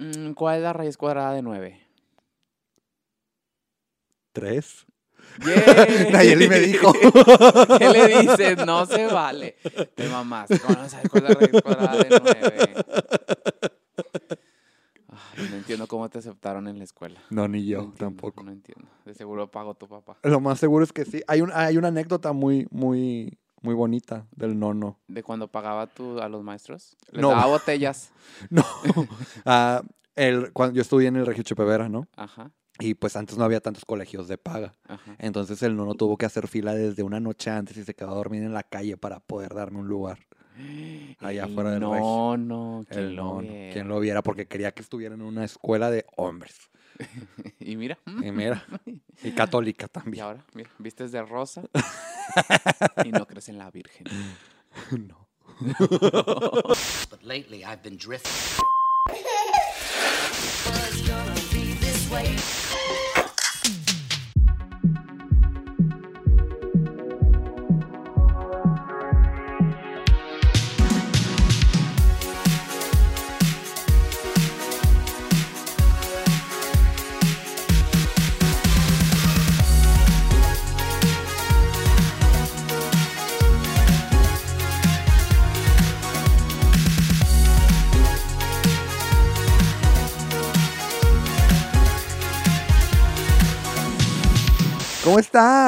Mm, 0.00 0.32
¿Cuál 0.32 0.56
es 0.56 0.62
la 0.62 0.72
raíz 0.72 0.96
cuadrada 0.96 1.34
de 1.34 1.42
9? 1.42 1.78
¿Tres? 4.32 4.86
¡Yay! 5.44 6.08
Nayeli 6.12 6.48
me 6.48 6.58
dijo. 6.58 6.90
¿Qué 7.78 7.90
le 7.90 8.20
dices? 8.20 8.64
No 8.64 8.86
se 8.86 9.06
vale. 9.06 9.56
Te 9.94 10.08
mamás. 10.08 10.48
¿Cómo 10.62 10.80
no 10.80 10.88
sabes 10.88 11.10
cuál 11.10 11.24
es 11.24 11.28
la 11.28 11.34
raíz 11.34 11.62
cuadrada 11.62 11.98
de 11.98 12.20
9? 12.20 12.74
Ay, 15.08 15.48
no 15.50 15.56
entiendo 15.56 15.86
cómo 15.86 16.08
te 16.08 16.18
aceptaron 16.18 16.66
en 16.66 16.78
la 16.78 16.84
escuela. 16.84 17.20
No, 17.28 17.46
ni 17.46 17.58
No 17.60 17.64
yo 17.66 17.78
entiendo, 17.80 17.98
tampoco. 17.98 18.42
No 18.42 18.52
entiendo. 18.52 18.88
De 19.04 19.12
seguro 19.12 19.50
pagó 19.50 19.74
tu 19.74 19.86
papá. 19.86 20.16
Lo 20.22 20.40
más 20.40 20.58
seguro 20.58 20.82
es 20.82 20.94
que 20.94 21.04
sí. 21.04 21.22
Hay, 21.26 21.42
un, 21.42 21.50
hay 21.52 21.76
una 21.76 21.88
anécdota 21.88 22.32
muy, 22.32 22.66
muy, 22.70 23.38
muy 23.62 23.74
bonita 23.74 24.26
del 24.32 24.58
nono. 24.58 24.98
¿De 25.08 25.22
cuando 25.22 25.48
pagaba 25.48 25.86
tú 25.86 26.20
a 26.20 26.28
los 26.28 26.42
maestros? 26.42 26.96
¿Les 27.12 27.22
No. 27.22 27.30
daba 27.30 27.46
botellas? 27.46 28.10
No. 28.50 28.64
Ah, 29.44 29.82
el, 30.16 30.52
cuando 30.52 30.74
yo 30.76 30.82
estudié 30.82 31.08
en 31.08 31.16
el 31.16 31.26
Regio 31.26 31.42
Chepevera, 31.42 31.88
¿no? 31.88 32.06
Ajá, 32.16 32.50
Y 32.78 32.94
pues 32.94 33.16
antes 33.16 33.36
no 33.36 33.44
había 33.44 33.60
tantos 33.60 33.84
colegios 33.84 34.28
de 34.28 34.38
paga. 34.38 34.74
ajá. 34.88 35.14
Entonces 35.18 35.62
el 35.62 35.76
nono 35.76 35.94
tuvo 35.94 36.16
que 36.16 36.26
hacer 36.26 36.48
fila 36.48 36.74
desde 36.74 37.02
una 37.02 37.20
noche 37.20 37.50
antes 37.50 37.76
y 37.76 37.84
se 37.84 37.94
quedó 37.94 38.10
a 38.10 38.14
dormir 38.14 38.42
en 38.42 38.54
la 38.54 38.62
calle 38.62 38.96
para 38.96 39.20
poder 39.20 39.54
darme 39.54 39.78
un 39.78 39.88
lugar. 39.88 40.18
Allá 41.20 41.44
El 41.44 41.50
afuera 41.52 41.70
del 41.72 41.80
regio. 41.82 41.98
No, 42.00 42.36
no, 42.36 42.84
¿quién 42.88 43.00
El 43.04 43.16
lo 43.16 43.24
nono. 43.24 43.48
Quien 43.72 43.88
lo 43.88 44.00
viera 44.00 44.22
porque 44.22 44.46
quería 44.46 44.72
que 44.72 44.82
estuviera 44.82 45.14
en 45.14 45.22
una 45.22 45.44
escuela 45.44 45.90
de 45.90 46.06
hombres. 46.16 46.70
Y 47.60 47.76
mira, 47.76 47.98
Y 48.06 48.30
mira, 48.32 48.64
y 49.22 49.30
católica 49.32 49.86
y 49.86 49.88
también. 49.88 50.24
ahora, 50.24 50.44
mira, 50.54 50.70
vistes 50.78 51.12
de 51.12 51.22
rosa 51.22 51.62
y 53.04 53.12
no 53.12 53.26
crees 53.26 53.48
en 53.48 53.58
la 53.58 53.70
Virgen. 53.70 54.06
No. 54.90 55.26
But 57.10 57.22
lately 57.22 57.64
I've 57.64 57.82
been 57.82 57.98
drifting. 57.98 58.60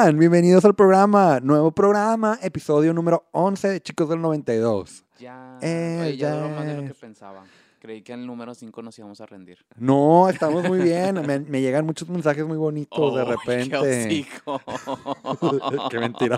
Están? 0.03 0.19
Bienvenidos 0.19 0.65
al 0.65 0.75
programa. 0.75 1.39
Nuevo 1.39 1.71
programa, 1.71 2.37
episodio 2.41 2.93
número 2.93 3.25
11 3.31 3.69
de 3.69 3.81
Chicos 3.81 4.09
del 4.09 4.21
92. 4.21 5.05
Ya, 5.17 5.57
Eh, 5.61 5.99
oye, 6.01 6.17
ya 6.17 6.35
duró 6.35 6.49
más 6.49 6.65
de 6.65 6.73
lo 6.75 6.81
ya 6.81 6.87
que 6.89 6.93
pensaba. 6.93 7.43
Creí 7.79 8.01
que 8.01 8.11
el 8.11 8.25
número 8.27 8.53
5 8.53 8.81
nos 8.81 8.99
íbamos 8.99 9.21
a 9.21 9.25
rendir. 9.25 9.59
No, 9.77 10.27
estamos 10.27 10.67
muy 10.67 10.79
bien. 10.79 11.25
Me, 11.25 11.39
me 11.39 11.61
llegan 11.61 11.85
muchos 11.85 12.09
mensajes 12.09 12.45
muy 12.45 12.57
bonitos 12.57 13.15
de 13.15 13.21
¡Ay, 13.25 13.27
repente. 13.31 14.27
¡Qué 15.89 15.99
mentira. 15.99 16.37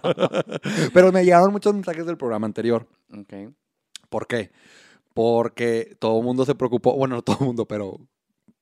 Pero 0.94 1.12
me 1.12 1.24
llegaron 1.24 1.52
muchos 1.52 1.74
mensajes 1.74 2.06
del 2.06 2.18
programa 2.18 2.46
anterior. 2.46 2.88
ok. 3.12 3.52
¿Por 4.10 4.28
qué? 4.28 4.52
Porque 5.16 5.96
todo 5.98 6.20
el 6.20 6.24
mundo 6.24 6.46
se 6.46 6.54
preocupó, 6.54 6.96
bueno, 6.96 7.16
no 7.16 7.22
todo 7.24 7.38
el 7.40 7.46
mundo, 7.48 7.66
pero 7.66 7.98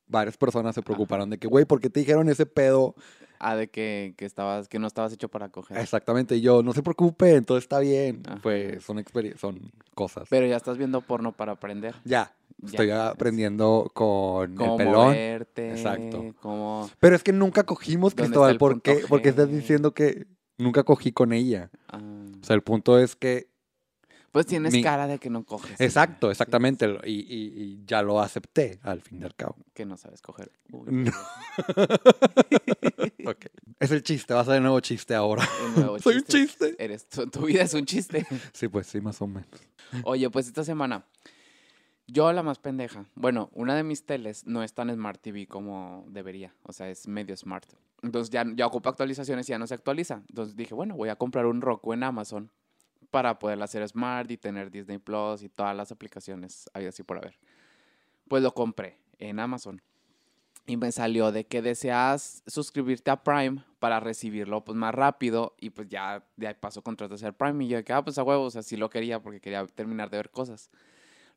varias 0.07 0.37
personas 0.37 0.73
se 0.75 0.81
preocuparon 0.81 1.29
de 1.29 1.37
que, 1.37 1.47
güey, 1.49 1.65
¿por 1.65 1.81
qué 1.81 1.89
te 1.89 1.99
dijeron 1.99 2.29
ese 2.29 2.45
pedo? 2.45 2.95
Ah, 3.45 3.55
de 3.55 3.67
que, 3.69 4.13
que, 4.17 4.25
estabas, 4.25 4.67
que 4.69 4.79
no 4.79 4.87
estabas 4.87 5.11
hecho 5.13 5.27
para 5.29 5.49
coger. 5.49 5.77
Exactamente, 5.77 6.35
y 6.37 6.41
yo, 6.41 6.63
no 6.63 6.73
se 6.73 6.81
preocupe, 6.81 7.41
todo 7.41 7.57
está 7.57 7.79
bien. 7.79 8.23
Ajá. 8.25 8.39
Pues 8.41 8.83
son, 8.83 9.03
son 9.37 9.71
cosas. 9.93 10.27
Pero 10.29 10.45
ya 10.47 10.55
estás 10.55 10.77
viendo 10.77 11.01
porno 11.01 11.31
para 11.33 11.51
aprender. 11.53 11.93
ya, 12.05 12.33
Ya. 12.59 12.67
estoy 12.67 12.91
aprendiendo 12.91 13.91
con 13.93 14.55
Cómo 14.55 14.71
el 14.73 14.77
pelón. 14.77 15.05
moverte. 15.07 15.71
Exacto. 15.71 16.33
Cómo... 16.41 16.89
Pero 16.99 17.15
es 17.15 17.23
que 17.23 17.33
nunca 17.33 17.63
cogimos, 17.63 18.15
¿Dónde 18.15 18.23
está 18.23 18.31
Cristóbal, 18.31 18.51
el 18.51 18.57
¿por 18.57 18.71
punto 18.73 18.91
qué? 18.91 19.05
Porque 19.09 19.29
estás 19.29 19.49
diciendo 19.49 19.93
que 19.93 20.25
nunca 20.57 20.83
cogí 20.83 21.11
con 21.11 21.33
ella. 21.33 21.69
ah, 21.89 21.99
O 22.41 22.45
sea, 22.45 22.55
el 22.55 22.61
punto 22.63 22.97
es 22.99 23.15
que 23.15 23.47
pues 24.33 24.45
tienes 24.47 24.73
mi- 24.73 24.81
cara 24.83 25.07
de 25.07 25.19
que 25.19 25.29
no 25.29 25.45
coges. 25.45 25.79
Exacto, 25.79 26.27
Sí, 26.27 26.31
exactamente. 26.31 26.97
Y, 27.05 27.11
y- 27.11 27.53
y 27.63 27.83
ya 27.85 28.01
lo 28.01 28.19
acepté 28.19 28.79
al 28.83 28.99
fin 29.01 29.21
y 29.21 29.23
al 29.23 29.35
cabo. 29.35 29.55
Que 29.73 29.85
no 29.85 29.95
sabes 29.95 30.21
coger. 30.21 30.51
Uy, 30.71 30.91
No. 30.91 31.11
Es 33.79 33.91
el 33.91 34.03
chiste, 34.03 34.33
vas 34.33 34.47
a 34.47 34.53
ver 34.53 34.61
nuevo 34.61 34.79
chiste 34.79 35.13
ahora. 35.15 35.47
nuevo 35.75 35.99
Soy 35.99 36.15
un 36.17 36.23
chiste. 36.23 36.75
Eres, 36.77 37.07
tu, 37.07 37.27
tu 37.27 37.45
vida 37.45 37.63
es 37.63 37.73
un 37.73 37.85
chiste. 37.85 38.25
Sí, 38.53 38.67
pues 38.67 38.87
sí, 38.87 39.01
más 39.01 39.21
o 39.21 39.27
menos. 39.27 39.49
Oye, 40.03 40.29
pues 40.29 40.47
esta 40.47 40.63
semana, 40.63 41.05
yo 42.07 42.31
la 42.33 42.43
más 42.43 42.59
pendeja. 42.59 43.05
Bueno, 43.15 43.49
una 43.53 43.75
de 43.75 43.83
mis 43.83 44.05
teles 44.05 44.45
no 44.45 44.63
es 44.63 44.73
tan 44.73 44.89
Smart 44.93 45.21
TV 45.21 45.47
como 45.47 46.05
debería. 46.09 46.53
O 46.63 46.73
sea, 46.73 46.89
es 46.89 47.07
medio 47.07 47.35
smart. 47.37 47.65
Entonces 48.01 48.29
ya, 48.29 48.45
ya 48.55 48.65
ocupa 48.67 48.89
actualizaciones 48.89 49.47
y 49.47 49.51
ya 49.51 49.59
no 49.59 49.67
se 49.67 49.73
actualiza. 49.73 50.23
Entonces 50.29 50.55
dije, 50.55 50.73
bueno, 50.73 50.95
voy 50.95 51.09
a 51.09 51.15
comprar 51.15 51.45
un 51.45 51.61
Roku 51.61 51.93
en 51.93 52.03
Amazon 52.03 52.51
para 53.13 53.37
poderla 53.37 53.65
hacer 53.65 53.87
smart 53.87 54.31
y 54.31 54.37
tener 54.37 54.71
Disney 54.71 54.97
Plus 54.97 55.43
y 55.43 55.49
todas 55.49 55.77
las 55.77 55.91
aplicaciones 55.91 56.67
ahí 56.73 56.87
así 56.87 57.03
por 57.03 57.19
haber. 57.19 57.37
Pues 58.27 58.41
lo 58.41 58.55
compré 58.55 58.97
en 59.19 59.39
Amazon. 59.39 59.83
Y 60.65 60.77
me 60.77 60.91
salió 60.91 61.31
de 61.31 61.45
que 61.45 61.61
deseas 61.61 62.41
suscribirte 62.47 63.11
a 63.11 63.23
Prime 63.23 63.63
para 63.77 63.99
recibirlo 63.99 64.63
pues 64.63 64.75
más 64.75 64.95
rápido 64.95 65.53
y 65.59 65.69
pues 65.69 65.89
ya 65.89 66.25
de 66.37 66.47
ahí 66.47 66.55
paso 66.59 66.81
contratas 66.81 67.21
el 67.21 67.33
Prime 67.33 67.63
y 67.63 67.67
yo 67.67 67.77
de 67.77 67.83
que, 67.83 67.93
ah, 67.93 68.03
pues 68.03 68.17
a 68.17 68.23
huevos, 68.23 68.55
así 68.55 68.77
lo 68.77 68.89
quería 68.89 69.21
porque 69.21 69.39
quería 69.39 69.67
terminar 69.67 70.09
de 70.09 70.17
ver 70.17 70.31
cosas. 70.31 70.71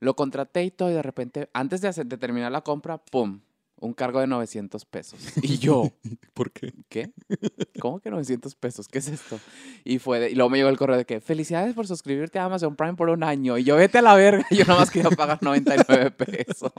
Lo 0.00 0.16
contraté 0.16 0.64
y 0.64 0.70
todo 0.70 0.90
y 0.90 0.94
de 0.94 1.02
repente, 1.02 1.50
antes 1.52 1.82
de, 1.82 1.88
hacer, 1.88 2.06
de 2.06 2.16
terminar 2.16 2.52
la 2.52 2.62
compra, 2.62 2.96
¡pum! 2.96 3.40
Un 3.78 3.92
cargo 3.92 4.20
de 4.20 4.26
900 4.26 4.84
pesos. 4.86 5.20
Y 5.42 5.58
yo, 5.58 5.92
¿Por 6.34 6.50
qué? 6.50 6.72
¿qué? 6.88 7.12
¿Cómo 7.80 8.00
que 8.00 8.10
900 8.10 8.54
pesos? 8.54 8.88
¿Qué 8.88 8.98
es 8.98 9.08
esto? 9.08 9.38
Y 9.84 9.98
fue 9.98 10.18
de- 10.18 10.30
y 10.30 10.34
luego 10.34 10.48
me 10.50 10.56
llegó 10.58 10.70
el 10.70 10.78
correo 10.78 10.96
de 10.96 11.04
que 11.04 11.20
felicidades 11.20 11.74
por 11.74 11.86
suscribirte 11.86 12.38
a 12.38 12.44
Amazon 12.46 12.74
Prime 12.74 12.94
por 12.94 13.10
un 13.10 13.22
año. 13.22 13.58
Y 13.58 13.64
yo 13.64 13.76
vete 13.76 13.98
a 13.98 14.02
la 14.02 14.14
verga, 14.14 14.46
yo 14.50 14.64
nada 14.64 14.80
más 14.80 14.90
quería 14.90 15.10
pagar 15.10 15.42
99 15.42 16.10
pesos. 16.12 16.72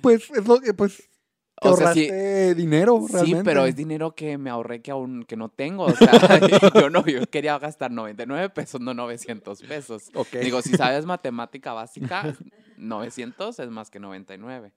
Pues 0.00 0.30
es 0.30 0.46
lo 0.46 0.60
que, 0.60 0.74
pues, 0.74 1.08
te 1.60 1.68
O 1.68 1.76
sea, 1.76 1.92
sí, 1.92 2.08
dinero, 2.54 3.04
Sí, 3.24 3.34
pero 3.44 3.66
es 3.66 3.74
dinero 3.74 4.14
que 4.14 4.38
me 4.38 4.48
ahorré 4.50 4.80
que 4.80 4.90
aún 4.92 5.24
que 5.24 5.36
no 5.36 5.48
tengo. 5.48 5.86
O 5.86 5.94
sea, 5.96 6.40
yo 6.74 6.88
no, 6.90 7.04
yo 7.06 7.26
quería 7.28 7.58
gastar 7.58 7.90
99 7.90 8.50
pesos, 8.50 8.80
no 8.80 8.94
900 8.94 9.62
pesos. 9.62 10.10
Ok. 10.14 10.36
Digo, 10.42 10.62
si 10.62 10.76
sabes 10.76 11.04
matemática 11.04 11.72
básica, 11.72 12.36
900 12.76 13.58
es 13.58 13.70
más 13.70 13.90
que 13.90 13.98
99. 13.98 14.72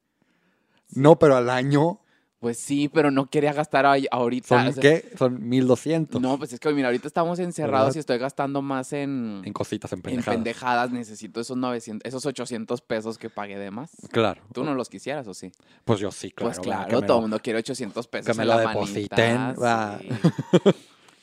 No, 0.93 1.17
pero 1.19 1.35
al 1.37 1.49
año 1.49 1.99
Pues 2.39 2.57
sí, 2.57 2.89
pero 2.89 3.11
no 3.11 3.29
quería 3.29 3.53
gastar 3.53 3.85
ahí- 3.85 4.07
ahorita. 4.09 4.47
son, 4.47 4.67
o 4.67 4.71
sea, 4.73 4.81
¿qué? 4.81 5.11
Son 5.15 5.47
1200. 5.47 6.19
No, 6.19 6.39
pues 6.39 6.51
es 6.53 6.59
que 6.59 6.73
mira, 6.73 6.87
ahorita 6.87 7.07
estamos 7.07 7.37
encerrados 7.37 7.89
¿Verdad? 7.89 7.95
y 7.97 7.99
estoy 7.99 8.17
gastando 8.17 8.63
más 8.63 8.93
en, 8.93 9.43
En 9.45 9.53
cositas, 9.53 9.91
en 9.93 9.99
en 9.99 10.01
pendejadas. 10.01 10.35
pendejadas. 10.35 10.91
Necesito 10.91 11.39
esos 11.39 11.55
900, 11.55 12.03
esos 12.07 12.25
800 12.25 12.81
pesos 12.81 13.19
que 13.19 13.29
pagué 13.29 13.59
de 13.59 13.69
más. 13.69 13.91
Claro. 14.11 14.41
¿Tú 14.53 14.63
no 14.63 14.73
los 14.73 14.89
quisieras 14.89 15.27
o 15.27 15.35
sí? 15.35 15.51
Pues 15.85 15.99
yo 15.99 16.11
sí, 16.11 16.31
claro. 16.31 16.49
pues 16.49 16.59
claro, 16.59 17.01
todo 17.03 17.17
el 17.17 17.21
mundo 17.21 17.39
quiere 17.39 17.59
800 17.59 18.07
pesos. 18.07 18.25
que 18.25 18.33
me 18.33 18.41
en 18.41 18.49
lo 18.49 18.55
la 18.55 18.61
depositen, 18.69 19.37
manita, 19.39 19.61
va. 19.61 19.99
sí. 19.99 20.07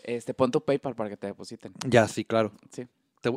Este, 0.05 0.33
pon 0.35 0.51
tu 0.51 0.61
PayPal 0.65 0.95
para 0.95 1.11
que 1.11 1.17
te 1.17 1.27
depositen. 1.27 1.73
Ya, 1.87 2.07
sí, 2.09 2.25
claro. 2.25 2.53
Sí. 2.71 2.87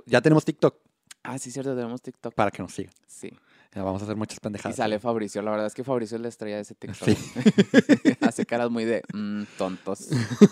Ya 0.06 0.22
tenemos 0.22 0.46
TikTok 0.46 0.75
Ah, 1.24 1.38
sí, 1.38 1.52
cierto, 1.52 1.75
tenemos 1.75 2.02
TikTok. 2.02 2.34
para 2.34 2.50
que 2.50 2.64
nos 2.64 2.74
sigan. 2.74 2.94
Sí. 3.08 3.31
Vamos 3.74 4.02
a 4.02 4.06
hacer 4.06 4.18
muchas 4.18 4.38
Y 4.38 4.42
pendejadas. 4.42 4.76
sale 4.76 5.00
Fabricio. 5.00 5.42
La 5.42 5.52
verdad 5.52 5.68
es 5.68 5.74
que 5.74 5.84
Fabricio 5.84 6.18
es 6.18 6.22
la 6.22 6.28
estrella 6.28 6.58
de 6.58 6.62
ese 6.64 6.76
TikTok. 6.76 7.08
Sí. 7.08 7.18
Hace 8.22 8.46
caras 8.46 8.70
muy 8.70 8.84
de 8.84 9.02
mm, 9.14 9.44
tontos. 9.58 10.09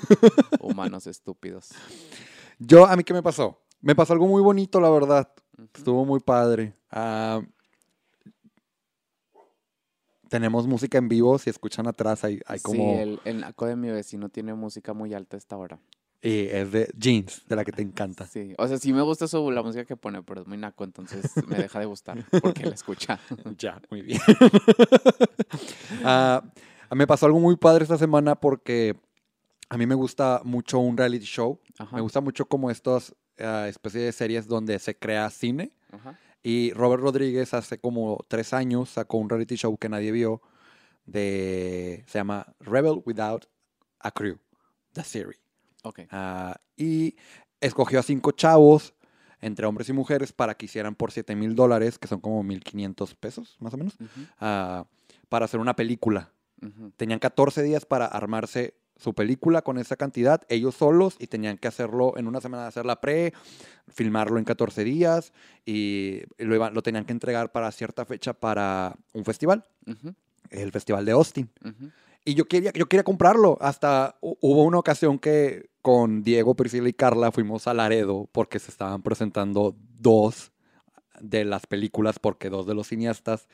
Humanos 0.62 1.06
estúpidos. 1.06 1.70
Yo, 2.60 2.86
¿a 2.86 2.96
mí 2.96 3.04
qué 3.04 3.14
me 3.14 3.22
pasó? 3.22 3.62
Me 3.82 3.94
pasó 3.96 4.14
algo 4.14 4.28
muy 4.28 4.42
bonito, 4.42 4.80
la 4.80 4.90
verdad. 4.90 5.30
Estuvo 5.76 6.06
muy 6.06 6.22
padre. 6.22 6.74
Ah, 6.92 7.42
tenemos 10.30 10.66
música 10.68 10.98
en 10.98 11.10
vivo. 11.10 11.38
Si 11.40 11.50
escuchan 11.50 11.88
atrás, 11.88 12.24
hay, 12.24 12.40
hay 12.46 12.60
como. 12.62 12.84
Sí, 12.96 13.00
el, 13.02 13.20
el 13.26 13.40
naco 13.42 13.66
de 13.66 13.76
mi 13.76 13.90
vecino 13.90 14.30
tiene 14.30 14.54
música 14.54 14.94
muy 14.94 15.14
alta 15.14 15.36
a 15.36 15.40
esta 15.40 15.58
hora. 15.58 15.80
Y 16.22 16.48
es 16.48 16.72
de 16.72 16.92
Jeans, 16.98 17.46
de 17.48 17.56
la 17.56 17.64
que 17.64 17.72
te 17.72 17.82
encanta. 17.82 18.26
Sí. 18.26 18.54
O 18.58 18.68
sea, 18.68 18.78
sí 18.78 18.92
me 18.92 19.02
gusta 19.02 19.28
su, 19.28 19.52
la 19.52 19.64
música 19.64 19.86
que 19.86 19.96
pone, 19.96 20.22
pero 20.22 20.42
es 20.42 20.48
muy 20.48 20.58
naco, 20.58 20.84
entonces 20.84 21.32
me 21.48 21.56
deja 21.56 21.80
de 21.80 21.86
gustar 21.86 22.26
porque 22.42 22.66
la 22.66 22.76
escucha. 22.76 23.20
Ya, 23.58 23.82
muy 23.90 24.02
bien. 24.02 24.20
Ah, 26.04 26.44
me 26.92 27.06
pasó 27.08 27.26
algo 27.26 27.40
muy 27.40 27.56
padre 27.56 27.84
esta 27.84 27.98
semana 27.98 28.36
porque 28.36 28.96
a 29.70 29.78
mí 29.78 29.86
me 29.86 29.96
gusta 29.96 30.42
mucho 30.44 30.80
un 30.80 30.98
reality 30.98 31.26
show. 31.26 31.60
Ajá. 31.78 31.96
Me 31.96 32.02
gusta 32.02 32.22
mucho 32.22 32.46
como 32.46 32.72
estas 32.72 33.16
ah, 33.40 33.68
especies 33.68 34.04
de 34.04 34.12
series 34.12 34.48
donde 34.48 34.78
se 34.80 34.98
crea 34.98 35.30
cine. 35.30 35.72
Ajá. 35.92 36.18
Y 36.42 36.72
Robert 36.74 37.02
Rodríguez 37.02 37.54
hace 37.54 37.80
como 37.80 38.26
tres 38.28 38.54
años 38.54 38.90
sacó 38.90 39.18
un 39.18 39.30
reality 39.30 39.56
show 39.56 39.78
que 39.78 39.90
nadie 39.90 40.12
vio 40.12 40.42
de 41.06 42.04
se 42.08 42.20
llama 42.20 42.48
Rebel 42.60 43.02
Without 43.06 43.48
a 44.00 44.12
Crew, 44.12 44.38
The 44.94 45.04
Series. 45.04 45.49
Ok. 45.84 46.02
Ah, 46.12 46.60
y 46.78 47.16
escogió 47.62 48.00
a 48.00 48.04
cinco 48.04 48.32
chavos, 48.32 48.94
entre 49.42 49.66
hombres 49.66 49.88
y 49.90 49.94
mujeres, 49.94 50.34
para 50.34 50.56
que 50.56 50.66
hicieran 50.66 50.96
por 50.96 51.12
7 51.12 51.36
mil 51.36 51.56
dólares, 51.56 51.98
que 51.98 52.08
son 52.08 52.20
como 52.20 52.44
1.500 52.44 53.16
pesos, 53.16 53.56
más 53.60 53.74
o 53.74 53.78
menos, 53.78 53.96
ah, 54.40 54.86
para 55.30 55.46
hacer 55.46 55.60
una 55.60 55.76
película. 55.76 56.32
Tenían 56.98 57.20
14 57.20 57.64
días 57.64 57.86
para 57.86 58.06
armarse 58.06 58.74
su 58.98 59.14
película 59.14 59.62
con 59.62 59.78
esa 59.78 59.96
cantidad, 59.96 60.42
ellos 60.50 60.76
solos, 60.76 61.16
y 61.20 61.28
tenían 61.28 61.58
que 61.58 61.70
hacerlo 61.70 62.18
en 62.18 62.28
una 62.28 62.42
semana, 62.42 62.68
hacer 62.68 62.86
la 62.86 63.00
pre, 63.00 63.32
filmarlo 63.88 64.40
en 64.40 64.44
14 64.44 64.84
días, 64.84 65.32
y 65.66 66.22
lo, 66.38 66.54
iban- 66.56 66.74
lo 66.74 66.82
tenían 66.84 67.06
que 67.06 67.14
entregar 67.14 67.50
para 67.54 67.72
cierta 67.72 68.04
fecha 68.06 68.34
para 68.34 68.98
un 69.14 69.24
festival, 69.24 69.64
el 70.50 70.72
Festival 70.74 71.06
de 71.06 71.12
Austin. 71.14 71.50
Y 72.30 72.36
yo 72.36 72.46
quería, 72.48 72.72
yo 72.74 72.88
quería 72.88 73.04
comprarlo. 73.04 73.58
Hasta 73.60 74.16
hu- 74.22 74.38
hubo 74.40 74.64
una 74.64 74.78
ocasión 74.78 75.18
que 75.18 75.70
con 75.82 76.22
Diego, 76.22 76.56
Priscila 76.56 76.88
y 76.88 76.94
Carla 76.94 77.32
fuimos 77.32 77.68
a 77.68 77.74
Laredo 77.74 78.30
porque 78.32 78.60
se 78.60 78.70
estaban 78.70 79.02
presentando 79.02 79.76
dos 80.00 80.52
de 81.20 81.44
las 81.44 81.66
películas 81.66 82.20
porque 82.20 82.50
dos 82.52 82.68
de 82.68 82.76
los 82.76 82.88
cineastas 82.88 83.48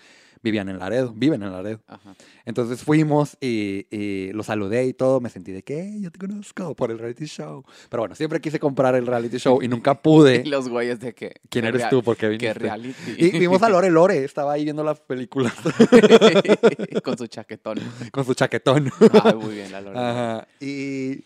vivían 0.46 0.70
en 0.70 0.78
Laredo, 0.78 1.12
viven 1.16 1.42
en 1.42 1.52
Laredo. 1.52 1.82
Ajá. 1.88 2.16
Entonces 2.46 2.84
fuimos 2.84 3.36
y, 3.42 3.88
y 3.90 4.32
lo 4.32 4.44
saludé 4.44 4.86
y 4.86 4.94
todo. 4.94 5.20
Me 5.20 5.30
sentí 5.30 5.52
de 5.52 5.64
que 5.64 6.00
yo 6.00 6.12
te 6.12 6.20
conozco 6.20 6.76
por 6.76 6.92
el 6.92 7.00
reality 7.00 7.26
show. 7.26 7.66
Pero 7.90 8.04
bueno, 8.04 8.14
siempre 8.14 8.40
quise 8.40 8.60
comprar 8.60 8.94
el 8.94 9.08
reality 9.08 9.38
show 9.38 9.62
y 9.62 9.68
nunca 9.68 10.02
pude. 10.02 10.36
Y 10.46 10.50
los 10.50 10.70
güeyes 10.70 11.00
de 11.00 11.16
que. 11.16 11.34
¿Quién 11.50 11.66
eres 11.66 11.90
tú? 11.90 12.04
¿Por 12.04 12.16
qué 12.16 12.28
viniste? 12.30 12.54
reality. 12.54 13.16
Y 13.18 13.40
vimos 13.40 13.64
a 13.64 13.70
Lore 13.70 13.90
Lore, 13.90 14.24
estaba 14.24 14.54
ahí 14.54 14.64
viendo 14.64 14.84
las 14.84 15.00
películas 15.00 15.54
Con 17.04 17.18
su 17.18 17.26
chaquetón. 17.28 17.80
con 18.12 18.26
su 18.26 18.36
chaquetón. 18.36 18.92
Ay, 19.24 19.34
muy 19.34 19.56
bien, 19.56 19.72
la 19.72 19.82
Lorena. 19.82 20.12
Ajá. 20.12 20.48
Y 20.60 21.24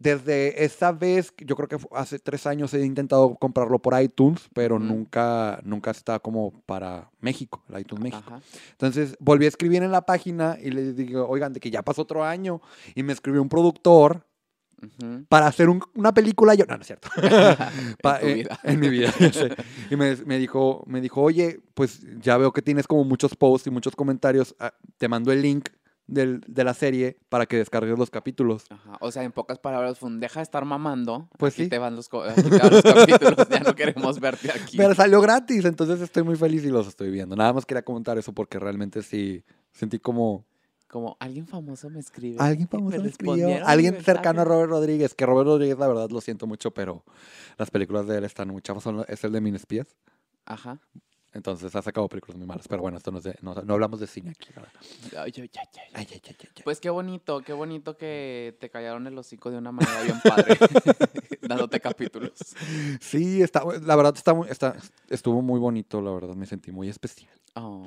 desde 0.00 0.64
esa 0.64 0.92
vez, 0.92 1.32
yo 1.38 1.56
creo 1.56 1.66
que 1.68 1.76
hace 1.92 2.18
tres 2.20 2.46
años 2.46 2.72
he 2.72 2.84
intentado 2.84 3.34
comprarlo 3.34 3.80
por 3.80 4.00
iTunes, 4.00 4.48
pero 4.54 4.78
nunca, 4.78 5.60
nunca 5.64 5.90
está 5.90 6.20
como 6.20 6.52
para 6.66 7.10
México, 7.20 7.62
el 7.68 7.80
iTunes 7.80 8.04
México. 8.04 8.22
Ajá. 8.36 8.40
Entonces 8.72 9.16
volví 9.18 9.46
a 9.46 9.48
escribir 9.48 9.82
en 9.82 9.90
la 9.90 10.02
página 10.06 10.56
y 10.62 10.70
le 10.70 10.92
digo, 10.92 11.26
oigan, 11.28 11.52
de 11.52 11.58
que 11.60 11.70
ya 11.70 11.82
pasó 11.82 12.02
otro 12.02 12.24
año. 12.24 12.60
Y 12.94 13.02
me 13.02 13.12
escribió 13.12 13.42
un 13.42 13.48
productor 13.48 14.24
Ujú. 14.80 15.24
para 15.28 15.48
hacer 15.48 15.68
un- 15.68 15.82
una 15.96 16.14
película. 16.14 16.54
Yo, 16.54 16.64
no, 16.66 16.76
no 16.76 16.80
es 16.82 16.86
cierto. 16.86 17.08
Pa- 18.02 18.20
tu 18.20 18.26
eh, 18.26 18.46
en 18.62 18.78
mi 18.78 18.88
vida, 18.90 19.12
ya 19.18 19.32
sé. 19.32 19.50
Y 19.90 19.96
me, 19.96 20.14
me 20.24 20.38
dijo, 20.38 20.84
me 20.86 21.00
dijo, 21.00 21.22
oye, 21.22 21.60
pues 21.74 22.00
ya 22.20 22.36
veo 22.38 22.52
que 22.52 22.62
tienes 22.62 22.86
como 22.86 23.02
muchos 23.04 23.34
posts 23.34 23.66
y 23.66 23.70
muchos 23.70 23.96
comentarios. 23.96 24.54
ah, 24.60 24.72
Te 24.96 25.08
mando 25.08 25.32
el 25.32 25.42
link 25.42 25.70
del- 26.08 26.40
de 26.48 26.64
la 26.64 26.74
serie 26.74 27.16
para 27.28 27.46
que 27.46 27.56
descargues 27.56 27.96
los 27.96 28.10
capítulos. 28.10 28.64
Ajá. 28.70 28.96
O 29.00 29.12
sea, 29.12 29.22
en 29.22 29.30
pocas 29.30 29.58
palabras, 29.60 29.98
deja 30.02 30.40
de 30.40 30.42
estar 30.44 30.64
mamando. 30.64 31.28
Pues 31.38 31.54
aquí 31.54 31.64
sí. 31.64 31.68
Te 31.68 31.78
van 31.78 31.94
los, 31.94 32.08
aquí 32.12 32.42
te 32.50 32.58
van 32.58 32.70
los 32.72 32.82
capítulos. 32.82 33.48
Ya 33.48 33.60
no 33.60 33.74
queremos 33.76 34.18
verte 34.18 34.50
aquí. 34.50 34.76
Pero 34.76 34.94
salió 34.96 35.20
gratis, 35.20 35.64
entonces 35.64 36.00
estoy 36.00 36.24
muy 36.24 36.34
feliz 36.34 36.64
y 36.64 36.68
los 36.70 36.88
estoy 36.88 37.10
viendo. 37.10 37.36
Nada 37.36 37.52
más 37.52 37.64
quería 37.64 37.82
comentar 37.82 38.18
eso 38.18 38.32
porque 38.32 38.58
realmente 38.58 39.02
sí 39.02 39.44
sentí 39.70 39.98
como 40.00 40.44
Como 40.88 41.16
alguien 41.20 41.46
famoso 41.46 41.90
me 41.90 42.00
escribe. 42.00 42.36
alguien 42.40 42.66
famoso 42.68 43.00
me 43.02 43.08
escribió, 43.08 43.34
respondieron 43.34 43.66
mi 43.66 43.70
alguien 43.72 44.02
cercano 44.02 44.40
a. 44.40 44.44
Robert 44.44 44.70
Rodríguez, 44.70 45.14
que 45.14 45.26
Robert 45.26 45.46
Rodríguez 45.46 45.78
la 45.78 45.86
verdad 45.86 46.08
lo 46.10 46.20
siento 46.22 46.46
mucho, 46.46 46.70
pero 46.72 47.04
las 47.58 47.70
películas 47.70 48.06
de 48.06 48.16
él 48.18 48.24
están 48.24 48.48
muy 48.48 48.62
chafas, 48.62 48.82
son- 48.82 49.04
es 49.06 49.22
el 49.24 49.32
de 49.32 49.40
Min 49.42 49.54
Espías. 49.54 49.86
Ajá. 50.46 50.80
Entonces 51.34 51.74
ha 51.76 51.82
sacado 51.82 52.08
películas 52.08 52.38
muy 52.38 52.46
malas, 52.46 52.66
pero 52.68 52.80
bueno, 52.80 52.96
esto 52.96 53.10
no, 53.10 53.18
es 53.18 53.24
de- 53.24 53.36
no, 53.42 53.54
no 53.54 53.74
hablamos 53.74 54.00
de 54.00 54.06
cine 54.06 54.30
aquí. 54.30 54.48
Ay, 55.16 55.32
ay. 55.94 56.06
Pues 56.64 56.80
qué 56.80 56.90
bonito, 56.90 57.40
qué 57.42 57.52
bonito 57.52 57.96
que 57.96 58.56
te 58.60 58.70
callaron 58.70 59.06
el 59.06 59.16
hocico 59.18 59.50
de 59.50 59.58
una 59.58 59.70
manera 59.72 60.02
bien 60.02 60.18
padre. 60.24 60.56
dándote 61.42 61.80
capítulos. 61.80 62.32
Sí, 63.00 63.42
está, 63.42 63.62
la 63.82 63.96
verdad 63.96 64.14
está, 64.16 64.32
muy- 64.34 64.48
está, 64.48 64.74
estuvo 65.08 65.42
muy 65.42 65.60
bonito, 65.60 66.00
la 66.00 66.12
verdad 66.12 66.34
me 66.34 66.46
sentí 66.46 66.72
muy 66.72 66.88
especial. 66.88 67.30
Oh, 67.54 67.84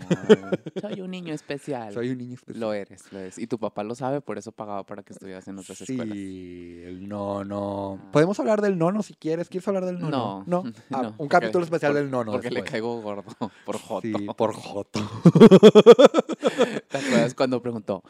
soy 0.82 1.00
un 1.02 1.12
niño 1.12 1.34
especial. 1.34 1.94
Soy 1.94 2.10
un 2.10 2.18
niño 2.18 2.34
especial. 2.34 2.60
Lo 2.60 2.74
eres, 2.74 3.10
lo 3.14 3.20
eres. 3.20 3.38
Y 3.38 3.48
tu 3.48 3.58
papá 3.58 3.84
lo 3.84 3.96
sabe, 3.96 4.20
por 4.20 4.38
eso 4.38 4.52
pagaba 4.52 4.86
para 4.86 5.02
que 5.04 5.14
estuvieras 5.14 5.48
en 5.48 5.58
otras 5.60 5.80
escuelas. 5.80 6.10
Sí, 6.18 6.82
el 6.84 7.08
nono. 7.08 7.98
Ah. 8.02 8.12
Podemos 8.12 8.38
hablar 8.42 8.60
del 8.62 8.78
nono 8.78 9.02
si 9.02 9.14
quieres. 9.14 9.48
¿Quieres 9.48 9.66
hablar 9.70 9.86
del 9.86 10.00
nono? 10.00 10.44
No, 10.46 10.64
No. 10.64 10.72
Ah, 10.92 11.04
no, 11.04 11.16
un 11.20 11.28
capítulo 11.30 11.64
especial 11.64 11.94
por- 11.94 12.02
del 12.02 12.12
nono. 12.12 12.32
Porque 12.34 12.52
le 12.52 12.64
caigo 12.64 13.02
gordo 13.02 13.24
por 13.66 13.78
joto. 13.78 14.02
Sí, 14.02 14.14
por 14.38 14.54
Joto. 14.54 15.00
¿Te 16.90 16.98
acuerdas 16.98 17.34
cuando 17.34 17.62
preguntó, 17.62 18.04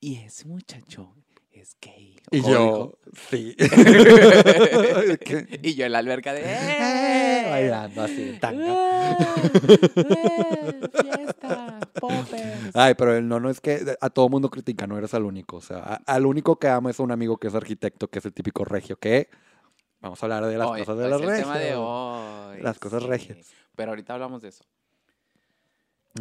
¿y 0.00 0.16
ese 0.16 0.46
muchacho 0.46 1.14
es 1.50 1.76
gay? 1.80 2.16
Y 2.30 2.40
¿O 2.40 2.50
yo, 2.50 2.98
sí. 3.30 3.54
y 5.62 5.74
yo 5.74 5.86
en 5.86 5.92
la 5.92 5.98
alberca 5.98 6.32
de... 6.32 6.42
Eh, 6.44 7.46
Bailando 7.48 8.02
así, 8.02 8.22
en 8.30 8.40
tanga. 8.40 9.12
¡Eh! 9.12 9.16
¡Fiesta! 11.02 11.80
Ay, 12.74 12.94
pero 12.96 13.16
el 13.16 13.28
nono 13.28 13.50
es 13.50 13.60
que 13.60 13.96
a 14.00 14.10
todo 14.10 14.28
mundo 14.28 14.50
critica, 14.50 14.86
no 14.86 14.96
eres 14.96 15.12
al 15.14 15.24
único. 15.24 15.56
O 15.56 15.60
sea, 15.60 15.78
a- 15.78 16.02
al 16.06 16.26
único 16.26 16.58
que 16.58 16.68
ama 16.68 16.90
es 16.90 16.98
un 17.00 17.10
amigo 17.12 17.36
que 17.38 17.48
es 17.48 17.54
arquitecto, 17.54 18.08
que 18.08 18.18
es 18.20 18.24
el 18.24 18.32
típico 18.32 18.64
regio, 18.64 18.96
que 18.96 19.28
vamos 20.02 20.22
a 20.22 20.26
hablar 20.26 20.44
de 20.46 20.58
las 20.58 20.68
Hoy, 20.68 20.80
cosas 20.80 20.98
de 20.98 21.08
las 21.08 21.20
es 21.22 21.28
el 21.28 21.36
tema 21.42 21.54
de 21.58 21.64
regias. 21.64 21.78
hoy. 21.80 22.60
Las 22.60 22.78
cosas 22.78 23.02
sí. 23.02 23.08
regias. 23.08 23.52
Pero 23.74 23.90
ahorita 23.92 24.12
hablamos 24.14 24.42
de 24.42 24.48
eso. 24.50 24.64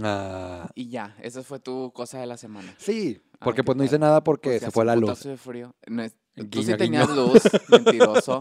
Ah, 0.02 0.70
Y 0.74 0.88
ya, 0.90 1.16
esa 1.22 1.44
fue 1.44 1.60
tu 1.60 1.92
cosa 1.92 2.20
de 2.20 2.26
la 2.26 2.38
semana. 2.38 2.74
sí, 2.78 3.22
porque 3.40 3.64
pues 3.64 3.78
no 3.78 3.84
hice 3.84 4.00
nada 4.00 4.24
porque 4.24 4.52
Pues 4.52 4.62
se 4.62 4.72
fue 4.72 4.86
la 4.86 4.96
luz. 4.96 5.24
de 5.24 5.36
frío. 5.36 5.76
No 5.88 6.04
es- 6.04 6.16
tú 6.36 6.46
Guiño, 6.48 6.64
sí 6.64 6.78
tenías 6.78 7.08
guiño. 7.10 7.26
luz, 7.28 7.42
mentiroso. 7.70 8.40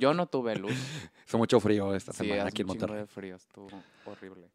Yo 0.00 0.14
no 0.14 0.26
tuve 0.26 0.56
luz. 0.56 0.72
Hizo 1.26 1.36
mucho 1.36 1.60
frío 1.60 1.94
esta 1.94 2.12
Sí, 2.12 2.24
semana 2.24 2.44
aquí 2.48 2.62
en 2.62 2.68
Monterrey. 2.68 2.98
de 3.00 3.06
frío, 3.06 3.36
estuvo 3.36 3.68
horrible. 4.06 4.50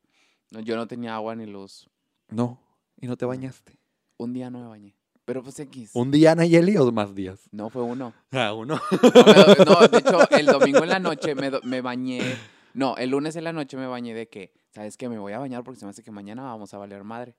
No, 0.52 0.62
yo 0.62 0.76
no 0.76 0.88
tenía 0.88 1.14
agua 1.16 1.36
ni 1.36 1.46
luz. 1.46 1.88
No, 2.30 2.60
y 3.00 3.06
no 3.08 3.18
te 3.18 3.26
bañaste. 3.26 3.78
Un 4.18 4.34
día 4.34 4.50
no 4.50 4.60
me 4.62 4.68
bañé. 4.68 4.96
Pero 5.26 5.42
pues 5.42 5.60
X. 5.60 5.92
¿Un 5.94 6.12
día, 6.12 6.36
Nayeli, 6.36 6.78
o 6.78 6.92
más 6.92 7.16
días? 7.16 7.50
No 7.52 7.70
fue 7.72 7.82
uno. 7.82 8.14
Ah, 8.32 8.54
uno. 8.54 8.80
No, 9.66 9.88
de 9.88 9.98
hecho, 9.98 10.30
el 10.30 10.46
domingo 10.46 10.84
en 10.84 10.90
la 10.90 11.00
noche 11.00 11.34
me, 11.34 11.52
me 11.64 11.82
bañé. 11.82 12.22
No, 12.74 12.96
el 12.98 13.10
lunes 13.10 13.36
en 13.36 13.44
la 13.46 13.54
noche 13.54 13.76
me 13.78 13.88
bañé 13.88 14.14
de 14.14 14.28
que, 14.28 14.54
¿sabes 14.72 14.98
qué? 14.98 15.10
Me 15.10 15.18
voy 15.18 15.34
a 15.34 15.40
bañar 15.40 15.64
porque 15.64 15.80
se 15.80 15.86
me 15.86 15.90
hace 15.90 16.04
que 16.04 16.12
mañana 16.12 16.44
vamos 16.44 16.74
a 16.74 16.78
valer 16.78 17.04
madre. 17.04 17.36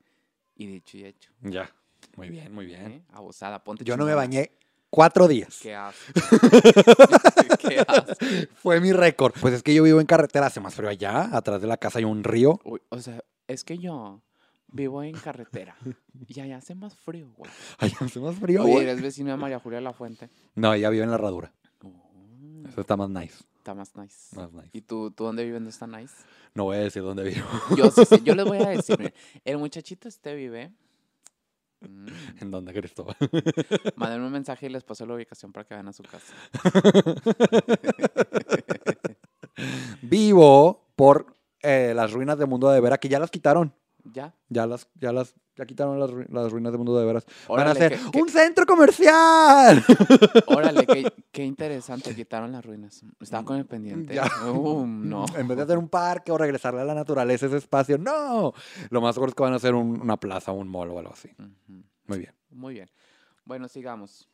Y 0.56 0.66
dicho 0.66 0.96
y 0.96 1.04
hecho. 1.04 1.30
Ya. 1.42 1.70
Muy 2.16 2.30
bien, 2.30 2.52
muy 2.52 2.66
bien. 2.66 2.86
¿eh? 2.86 3.02
Abusada, 3.12 3.62
ponte 3.62 3.84
Yo 3.84 3.96
no 3.96 4.04
me 4.04 4.14
bañé 4.14 4.50
cuatro 4.90 5.28
días. 5.28 5.58
Qué 5.62 5.74
asco. 5.74 6.12
Qué 7.68 7.80
asco. 7.86 8.14
Fue 8.56 8.80
mi 8.80 8.92
récord. 8.92 9.34
Pues 9.40 9.54
es 9.54 9.62
que 9.62 9.74
yo 9.74 9.82
vivo 9.82 10.00
en 10.00 10.06
carretera, 10.06 10.46
hace 10.46 10.60
más 10.60 10.74
frío 10.74 10.88
allá. 10.88 11.36
Atrás 11.36 11.60
de 11.60 11.66
la 11.66 11.76
casa 11.76 11.98
hay 11.98 12.04
un 12.04 12.24
río. 12.24 12.58
Uy, 12.64 12.80
o 12.88 12.98
sea, 12.98 13.22
es 13.46 13.64
que 13.64 13.78
yo 13.78 14.22
vivo 14.68 15.02
en 15.02 15.14
carretera. 15.14 15.76
Y 16.28 16.40
allá 16.40 16.58
hace 16.58 16.74
más 16.74 16.94
frío, 16.96 17.30
güey. 17.36 17.50
Allá 17.78 17.96
hace 18.00 18.20
más 18.20 18.36
frío. 18.36 18.62
Oye, 18.62 18.72
güey. 18.72 18.84
eres 18.84 19.02
vecino 19.02 19.30
de 19.30 19.36
María 19.36 19.58
Julia 19.58 19.80
La 19.80 19.92
Fuente. 19.92 20.30
No, 20.54 20.72
ella 20.74 20.90
vive 20.90 21.04
en 21.04 21.10
la 21.10 21.16
herradura. 21.16 21.52
Oh, 21.82 22.68
Eso 22.68 22.80
está 22.80 22.96
más 22.96 23.08
nice. 23.10 23.44
está 23.58 23.74
más 23.74 23.94
nice. 23.96 24.36
Más 24.36 24.52
nice. 24.52 24.70
¿Y 24.72 24.80
tú, 24.82 25.10
tú 25.10 25.24
dónde 25.24 25.44
vives 25.44 25.60
no 25.60 25.68
está 25.68 25.86
nice? 25.86 26.14
No 26.54 26.64
voy 26.64 26.76
a 26.76 26.80
decir 26.80 27.02
dónde 27.02 27.24
vivo. 27.24 27.46
Yo 27.76 27.90
sí, 27.90 28.04
sé, 28.04 28.22
yo 28.22 28.34
les 28.34 28.44
voy 28.46 28.58
a 28.58 28.68
decir, 28.68 29.12
el 29.44 29.58
muchachito 29.58 30.08
este 30.08 30.34
vive. 30.34 30.72
Mm, 31.80 32.06
¿En 32.40 32.50
dónde, 32.50 32.72
Cristóbal? 32.72 33.16
mándenme 33.96 34.26
un 34.26 34.32
mensaje 34.32 34.66
y 34.66 34.68
les 34.70 34.82
paso 34.82 35.04
la 35.04 35.14
ubicación 35.14 35.52
para 35.52 35.66
que 35.66 35.74
vayan 35.74 35.88
a 35.88 35.92
su 35.92 36.02
casa. 36.02 36.32
Vivo 40.02 40.86
por 40.96 41.34
eh, 41.62 41.92
las 41.94 42.12
ruinas 42.12 42.38
de 42.38 42.46
Mundo 42.46 42.70
de 42.70 42.80
Vera, 42.80 42.98
que 42.98 43.08
ya 43.08 43.18
las 43.18 43.30
quitaron. 43.30 43.74
¿Ya? 44.12 44.34
Ya 44.48 44.66
las, 44.66 44.88
ya 44.94 45.12
las, 45.12 45.34
ya 45.56 45.66
quitaron 45.66 45.98
las, 45.98 46.10
ru- 46.10 46.28
las 46.28 46.52
ruinas 46.52 46.72
de 46.72 46.78
Mundo 46.78 46.98
de 46.98 47.04
Veras. 47.06 47.24
Van 47.48 47.66
a 47.68 47.70
hacer 47.72 47.98
un 48.22 48.28
centro 48.28 48.66
comercial. 48.66 49.84
Órale, 50.46 50.86
qué, 50.86 51.12
qué 51.32 51.44
interesante, 51.44 52.14
quitaron 52.14 52.52
las 52.52 52.64
ruinas. 52.64 53.02
Estaba 53.20 53.44
con 53.44 53.56
el 53.56 53.66
pendiente. 53.66 54.14
Ya. 54.14 54.28
Uh, 54.50 54.86
no. 54.86 55.26
En 55.36 55.48
vez 55.48 55.56
de 55.56 55.62
hacer 55.64 55.78
un 55.78 55.88
parque 55.88 56.32
o 56.32 56.38
regresarle 56.38 56.80
a 56.80 56.84
la 56.84 56.94
naturaleza 56.94 57.46
ese 57.46 57.56
espacio, 57.56 57.98
no. 57.98 58.52
Lo 58.90 59.00
más 59.00 59.14
seguro 59.14 59.30
es 59.30 59.34
que 59.34 59.42
van 59.42 59.52
a 59.52 59.56
hacer 59.56 59.74
un- 59.74 60.00
una 60.00 60.16
plaza, 60.18 60.52
un 60.52 60.68
mall 60.68 60.90
o 60.90 60.98
algo 60.98 61.12
así. 61.12 61.30
Muy 62.06 62.18
bien. 62.18 62.34
Muy 62.50 62.74
bien. 62.74 62.90
Bueno, 63.44 63.68
sigamos. 63.68 64.28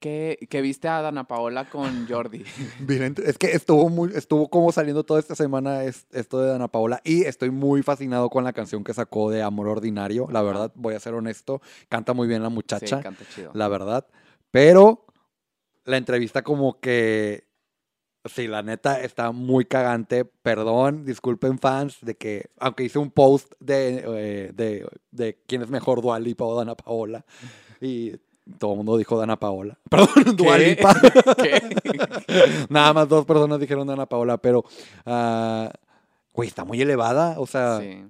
¿Qué, 0.00 0.46
qué 0.48 0.60
viste 0.60 0.86
a 0.86 1.02
Dana 1.02 1.24
Paola 1.26 1.64
con 1.68 2.06
Jordi? 2.08 2.44
Bien, 2.78 3.14
es 3.24 3.36
que 3.36 3.48
estuvo 3.52 3.88
muy, 3.88 4.12
estuvo 4.14 4.48
como 4.48 4.70
saliendo 4.70 5.02
toda 5.04 5.18
esta 5.18 5.34
semana 5.34 5.82
es- 5.84 6.06
esto 6.12 6.40
de 6.40 6.54
Ana 6.54 6.68
Paola 6.68 7.00
y 7.04 7.24
estoy 7.24 7.50
muy 7.50 7.82
fascinado 7.82 8.30
con 8.30 8.44
la 8.44 8.52
canción 8.52 8.84
que 8.84 8.94
sacó 8.94 9.30
de 9.30 9.42
Amor 9.42 9.66
Ordinario. 9.68 10.28
La 10.30 10.42
verdad, 10.42 10.70
voy 10.76 10.94
a 10.94 11.00
ser 11.00 11.14
honesto, 11.14 11.60
canta 11.88 12.12
muy 12.12 12.28
bien 12.28 12.42
la 12.42 12.48
Sí, 12.48 12.54
muchacha, 12.54 13.00
canta 13.02 13.24
chido. 13.26 13.50
la 13.54 13.66
verdad. 13.68 14.06
Pero 14.52 15.04
la 15.84 15.96
entrevista 15.96 16.42
como 16.42 16.78
que 16.80 17.46
Sí, 18.24 18.46
la 18.46 18.62
neta 18.62 19.00
está 19.00 19.30
muy 19.32 19.64
cagante. 19.64 20.24
Perdón, 20.26 21.04
disculpen 21.06 21.58
fans 21.58 21.96
de 22.02 22.16
que, 22.16 22.50
aunque 22.58 22.84
hice 22.84 22.98
un 22.98 23.10
post 23.10 23.52
de, 23.58 24.04
eh, 24.06 24.52
de, 24.54 24.86
de 25.12 25.40
quién 25.46 25.62
es 25.62 25.70
mejor, 25.70 26.02
Dua 26.02 26.18
Lipa 26.18 26.44
o 26.44 26.54
Dana 26.54 26.74
Paola, 26.74 27.24
y 27.80 28.16
todo 28.58 28.72
el 28.72 28.76
mundo 28.78 28.96
dijo 28.96 29.18
Dana 29.18 29.36
Paola. 29.38 29.78
Perdón, 29.90 30.36
Dua 30.36 30.56
¿Qué? 30.58 30.68
Lipa. 30.68 30.94
¿Qué? 31.42 32.66
Nada 32.68 32.92
más 32.94 33.08
dos 33.08 33.26
personas 33.26 33.60
dijeron 33.60 33.86
Dana 33.86 34.06
Paola, 34.06 34.38
pero, 34.38 34.64
ah, 35.06 35.70
güey, 36.32 36.48
está 36.48 36.64
muy 36.64 36.80
elevada. 36.80 37.34
O 37.38 37.46
sea, 37.46 37.80
Sí. 37.80 38.04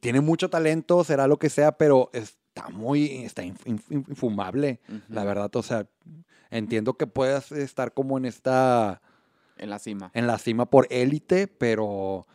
tiene 0.00 0.20
mucho 0.20 0.48
talento, 0.50 1.02
será 1.04 1.26
lo 1.26 1.38
que 1.38 1.50
sea, 1.50 1.72
pero 1.72 2.10
está 2.12 2.68
muy, 2.70 3.24
está 3.24 3.42
inf- 3.44 3.64
inf- 3.64 3.90
infumable, 4.08 4.80
la 5.08 5.24
verdad. 5.24 5.50
O 5.56 5.62
sea, 5.62 5.86
entiendo 6.50 6.94
que 6.94 7.06
puedas 7.06 7.50
estar 7.52 7.92
como 7.94 8.18
en 8.18 8.24
esta, 8.26 9.00
En 9.58 9.70
la 9.70 9.78
cima. 9.78 10.10
en 10.14 10.26
la 10.26 10.38
cima 10.38 10.66
por 10.66 10.86
élite, 10.90 11.46
pero 11.48 12.26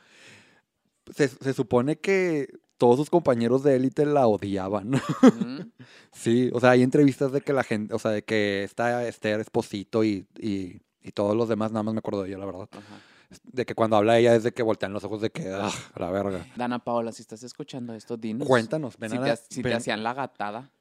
se, 1.14 1.28
se 1.30 1.54
supone 1.54 1.98
que 1.98 2.50
todos 2.78 2.98
sus 2.98 3.10
compañeros 3.10 3.64
de 3.64 3.76
élite 3.76 4.06
la 4.06 4.28
odiaban. 4.28 4.92
Sí, 6.12 6.50
o 6.54 6.60
sea, 6.60 6.72
hay 6.72 6.82
entrevistas 6.84 7.32
de 7.32 7.42
que 7.42 7.54
la 7.54 7.64
gente, 7.64 7.94
o 7.94 8.00
sea, 8.00 8.10
de 8.12 8.24
que 8.24 8.64
está 8.64 9.08
Esther 9.08 9.40
Esposito 9.40 10.04
y, 10.04 10.26
y, 10.40 10.82
y 11.04 11.12
todos 11.12 11.36
los 11.36 11.48
demás, 11.48 11.72
nada 11.72 11.84
más 11.84 11.94
me 11.94 12.00
acuerdo 12.00 12.24
de 12.24 12.30
ella, 12.30 12.40
la 12.40 12.46
verdad. 12.48 12.68
Ajá. 12.72 13.00
De 13.44 13.66
que 13.66 13.76
cuando 13.76 13.98
habla 13.98 14.18
ella 14.18 14.34
es 14.36 14.44
de 14.44 14.52
que 14.52 14.64
voltean 14.64 14.94
los 14.94 15.04
ojos 15.04 15.22
de 15.22 15.30
que, 15.30 15.50
ah, 15.52 15.70
a 15.94 16.00
la 16.00 16.10
verga. 16.10 16.46
Dana 16.56 16.80
Paola, 16.80 17.12
si 17.12 17.22
estás 17.22 17.44
escuchando 17.44 17.94
esto, 17.94 18.18
dinos. 18.18 18.48
Cuéntanos, 18.48 18.98
ven 18.98 19.12
si 19.12 19.18
a 19.18 19.20
te, 19.22 19.28
la- 19.28 19.34
ha- 19.34 19.38
si 19.38 19.62
te 19.62 19.74
hacían 19.74 20.02
la 20.02 20.14
gatada, 20.16 20.72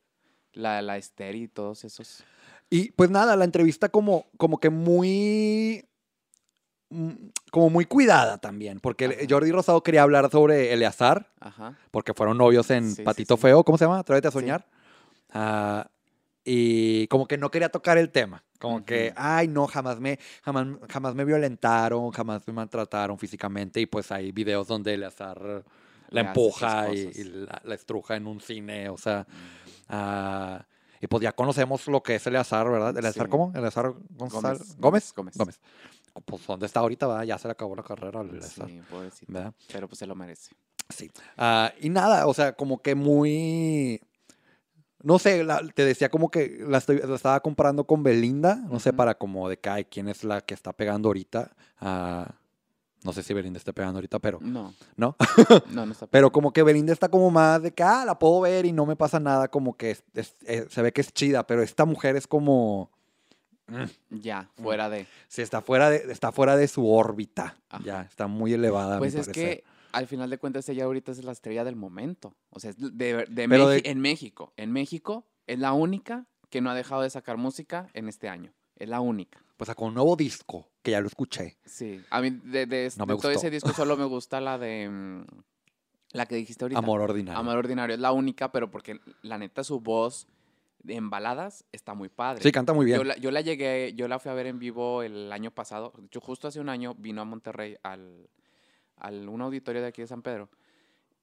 la, 0.54 0.80
la 0.80 0.96
Esther 0.96 1.34
y 1.34 1.48
todos 1.48 1.84
esos. 1.84 2.24
Y 2.70 2.92
pues 2.92 3.10
nada, 3.10 3.36
la 3.36 3.44
entrevista 3.44 3.88
como, 3.90 4.26
como 4.38 4.58
que 4.58 4.70
muy. 4.70 5.84
Mm, 6.90 7.10
como 7.50 7.70
muy 7.70 7.84
cuidada 7.84 8.38
también, 8.38 8.80
porque 8.80 9.06
Ajá. 9.06 9.16
Jordi 9.28 9.50
Rosado 9.52 9.82
quería 9.82 10.02
hablar 10.02 10.30
sobre 10.30 10.72
Eleazar, 10.72 11.30
Ajá. 11.40 11.76
porque 11.90 12.14
fueron 12.14 12.38
novios 12.38 12.70
en 12.70 12.90
Sí, 12.90 13.02
Patito 13.02 13.36
sí. 13.36 13.42
Feo, 13.42 13.64
¿cómo 13.64 13.78
se 13.78 13.84
llama? 13.84 13.98
Atrévete 13.98 14.28
a 14.28 14.30
soñar. 14.30 14.66
Ah, 15.32 15.88
y 16.44 17.08
como 17.08 17.26
que 17.26 17.36
no 17.38 17.50
quería 17.50 17.68
tocar 17.68 17.98
el 17.98 18.10
tema, 18.10 18.44
como 18.60 18.84
que, 18.84 19.12
ay, 19.16 19.48
no, 19.48 19.66
jamás 19.66 19.98
me, 19.98 20.18
jamás, 20.42 20.68
jamás 20.88 21.14
me 21.16 21.24
violentaron, 21.24 22.10
jamás 22.12 22.46
me 22.46 22.52
maltrataron 22.52 23.18
físicamente, 23.18 23.80
y 23.80 23.86
pues 23.86 24.12
hay 24.12 24.30
videos 24.30 24.68
donde 24.68 24.94
Eleazar 24.94 25.40
Le 25.42 25.64
la 26.10 26.20
empuja 26.28 26.94
y, 26.94 27.24
la, 27.24 27.60
la 27.64 27.74
estruja 27.74 28.14
en 28.14 28.28
un 28.28 28.40
cine, 28.40 28.88
o 28.88 28.96
sea, 28.96 29.26
ah, 29.88 30.64
y 31.00 31.08
pues 31.08 31.22
ya 31.22 31.32
conocemos 31.32 31.86
lo 31.88 32.02
que 32.02 32.14
es 32.14 32.26
Eleazar, 32.26 32.70
¿verdad? 32.70 32.96
¿Eleazar 32.96 33.28
cómo? 33.28 33.52
¿Eleazar 33.54 33.92
González? 34.10 34.76
Gómez, 34.78 34.78
¿Gómez? 34.78 35.12
Gómez, 35.14 35.36
Gómez. 35.36 35.60
Pues 36.24 36.46
¿dónde 36.46 36.66
está 36.66 36.80
ahorita? 36.80 37.06
¿verdad? 37.06 37.24
Ya 37.24 37.38
se 37.38 37.48
le 37.48 37.52
acabó 37.52 37.74
la 37.76 37.82
carrera 37.82 38.20
al 38.20 38.30
Eleazar, 38.30 38.68
Sí, 38.68 38.80
pobrecito. 38.88 39.32
¿verdad? 39.32 39.54
Pero 39.72 39.88
pues 39.88 39.98
se 39.98 40.06
lo 40.06 40.14
merece. 40.14 40.50
Sí. 40.88 41.10
Ah, 41.36 41.72
y 41.80 41.88
nada, 41.90 42.26
o 42.26 42.34
sea, 42.34 42.52
como 42.54 42.80
que 42.80 42.94
muy... 42.94 44.00
No 45.02 45.18
sé, 45.18 45.44
la- 45.44 45.62
te 45.74 45.84
decía 45.84 46.08
como 46.08 46.30
que 46.30 46.58
la, 46.66 46.78
estoy- 46.78 47.00
la 47.06 47.14
estaba 47.14 47.40
comparando 47.40 47.84
con 47.86 48.02
Belinda, 48.02 48.56
no 48.56 48.80
sé, 48.80 48.92
para 48.92 49.16
como 49.16 49.48
de 49.48 49.58
que, 49.58 49.68
ay, 49.68 49.84
quién 49.84 50.08
es 50.08 50.24
la 50.24 50.40
que 50.40 50.54
está 50.54 50.72
pegando 50.72 51.08
ahorita. 51.08 51.54
Ah, 51.80 52.34
no 53.04 53.12
sé 53.12 53.22
si 53.22 53.32
Belinda 53.34 53.58
está 53.58 53.72
pegando 53.72 53.98
ahorita, 53.98 54.18
pero, 54.18 54.38
No, 54.40 54.74
¿no? 54.96 55.14
no, 55.70 55.86
no 55.86 55.92
está 55.92 56.06
Pero 56.10 56.32
como 56.32 56.52
que 56.52 56.62
Belinda 56.64 56.92
está 56.92 57.08
como 57.08 57.30
más 57.30 57.62
de 57.62 57.72
que, 57.72 57.82
ah, 57.84 58.04
la 58.04 58.18
puedo 58.18 58.40
ver 58.40 58.64
y 58.66 58.72
no 58.72 58.84
me 58.86 58.96
pasa 58.96 59.20
nada, 59.20 59.48
como 59.48 59.76
que 59.76 59.92
es- 59.92 60.04
es- 60.14 60.34
eh, 60.46 60.66
se 60.70 60.82
ve 60.82 60.92
que 60.92 61.02
es 61.02 61.12
chida, 61.12 61.46
pero 61.46 61.62
esta 61.62 61.84
mujer 61.84 62.16
es 62.16 62.26
como, 62.26 62.90
Ya, 64.10 64.48
Mm. 64.56 64.62
fuera 64.62 64.88
de. 64.88 65.06
si 65.28 65.42
está 65.42 65.60
fuera 65.60 65.90
de, 65.90 65.96
está 66.12 66.32
fuera 66.32 66.56
de 66.56 66.68
su 66.68 66.88
órbita, 66.88 67.56
Ajá. 67.68 67.82
ya, 67.84 68.02
está 68.02 68.26
muy 68.26 68.52
elevada. 68.52 68.98
Pues 68.98 69.14
es 69.14 69.28
que 69.28 69.64
al 69.92 70.06
final 70.06 70.30
de 70.30 70.38
cuentas 70.38 70.68
ella 70.68 70.84
ahorita 70.84 71.12
es 71.12 71.24
la 71.24 71.32
estrella 71.32 71.64
del 71.64 71.74
momento. 71.76 72.34
O 72.50 72.60
sea, 72.60 72.72
de, 72.76 73.26
de 73.28 73.46
de- 73.48 73.82
en 73.84 74.00
México. 74.00 74.52
En 74.56 74.72
México 74.72 75.26
es 75.46 75.58
la 75.58 75.72
única 75.72 76.26
que 76.50 76.60
no 76.60 76.70
ha 76.70 76.74
dejado 76.74 77.02
de 77.02 77.10
sacar 77.10 77.36
música 77.38 77.88
en 77.94 78.08
este 78.08 78.28
año. 78.28 78.52
Es 78.76 78.88
la 78.88 79.00
única. 79.00 79.42
Pues 79.56 79.66
sacó 79.68 79.86
un 79.86 79.94
nuevo 79.94 80.16
disco, 80.16 80.68
que 80.82 80.90
ya 80.90 81.00
lo 81.00 81.06
escuché. 81.06 81.56
Sí. 81.64 82.02
A 82.10 82.20
mí 82.20 82.30
de, 82.30 82.66
de, 82.66 82.92
No 82.98 83.06
de 83.06 83.16
todo 83.16 83.30
ese 83.32 83.48
disco 83.50 83.72
solo 83.72 83.96
me 83.96 84.04
gusta 84.04 84.40
la 84.40 84.58
de... 84.58 84.88
mm, 84.90 85.24
La 86.12 86.26
que 86.26 86.36
dijiste 86.36 86.62
ahorita. 86.64 86.78
Amor 86.78 87.00
ordinario. 87.00 87.38
Amor 87.40 87.56
Ordinario. 87.56 87.94
Es 87.94 88.00
la 88.00 88.12
única, 88.12 88.52
pero 88.52 88.70
porque 88.70 89.00
la 89.22 89.38
neta 89.38 89.64
su 89.64 89.80
voz 89.80 90.28
en 90.88 91.10
baladas 91.10 91.64
está 91.72 91.94
muy 91.94 92.08
padre. 92.08 92.42
Sí, 92.42 92.52
canta 92.52 92.72
muy 92.72 92.86
bien. 92.86 92.98
Yo 92.98 93.04
la, 93.04 93.16
yo 93.16 93.30
la 93.30 93.40
llegué, 93.40 93.92
yo 93.94 94.08
la 94.08 94.18
fui 94.18 94.30
a 94.30 94.34
ver 94.34 94.46
en 94.46 94.58
vivo 94.58 95.02
el 95.02 95.32
año 95.32 95.50
pasado. 95.50 95.92
De 95.96 96.06
hecho, 96.06 96.20
justo 96.20 96.48
hace 96.48 96.60
un 96.60 96.68
año 96.68 96.94
vino 96.94 97.22
a 97.22 97.24
Monterrey 97.24 97.76
al, 97.82 98.28
al 98.96 99.28
un 99.28 99.42
auditorio 99.42 99.82
de 99.82 99.88
aquí 99.88 100.02
de 100.02 100.08
San 100.08 100.22
Pedro. 100.22 100.48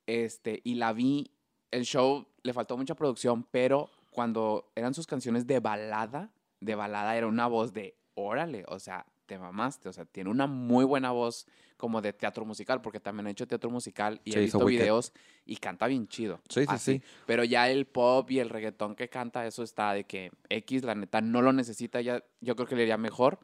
Este, 0.05 0.61
y 0.63 0.75
la 0.75 0.93
vi. 0.93 1.31
El 1.71 1.85
show 1.85 2.27
le 2.43 2.53
faltó 2.53 2.77
mucha 2.77 2.93
producción, 2.93 3.47
pero 3.49 3.89
cuando 4.11 4.71
eran 4.75 4.93
sus 4.93 5.07
canciones 5.07 5.47
de 5.47 5.59
balada, 5.59 6.31
de 6.59 6.75
balada 6.75 7.17
era 7.17 7.25
una 7.25 7.47
voz 7.47 7.73
de 7.73 7.97
órale, 8.13 8.63
o 8.67 8.77
sea, 8.79 9.07
te 9.25 9.37
mamaste, 9.37 9.89
o 9.89 9.93
sea, 9.93 10.05
tiene 10.05 10.29
una 10.29 10.47
muy 10.47 10.85
buena 10.85 11.11
voz 11.11 11.47
como 11.77 12.01
de 12.01 12.13
teatro 12.13 12.45
musical, 12.45 12.81
porque 12.81 12.99
también 12.99 13.27
ha 13.27 13.31
hecho 13.31 13.47
teatro 13.47 13.69
musical 13.69 14.21
y 14.23 14.31
Sí, 14.31 14.37
he 14.37 14.41
visto 14.41 14.63
videos 14.65 15.11
y 15.45 15.57
canta 15.57 15.87
bien 15.87 16.07
chido. 16.07 16.39
Sí, 16.49 16.61
sí, 16.61 16.67
así. 16.69 16.93
sí. 16.93 17.03
Pero 17.25 17.43
ya 17.43 17.69
el 17.69 17.85
pop 17.85 18.29
y 18.31 18.39
el 18.39 18.49
reggaetón 18.49 18.95
que 18.95 19.09
canta, 19.09 19.45
eso 19.45 19.63
está 19.63 19.93
de 19.93 20.05
que 20.05 20.31
X, 20.49 20.83
la 20.83 20.95
neta, 20.95 21.21
no 21.21 21.41
lo 21.41 21.51
necesita 21.51 21.99
ya. 22.01 22.23
Yo 22.41 22.55
creo 22.55 22.67
que 22.67 22.75
le 22.75 22.83
iría 22.83 22.97
mejor. 22.97 23.39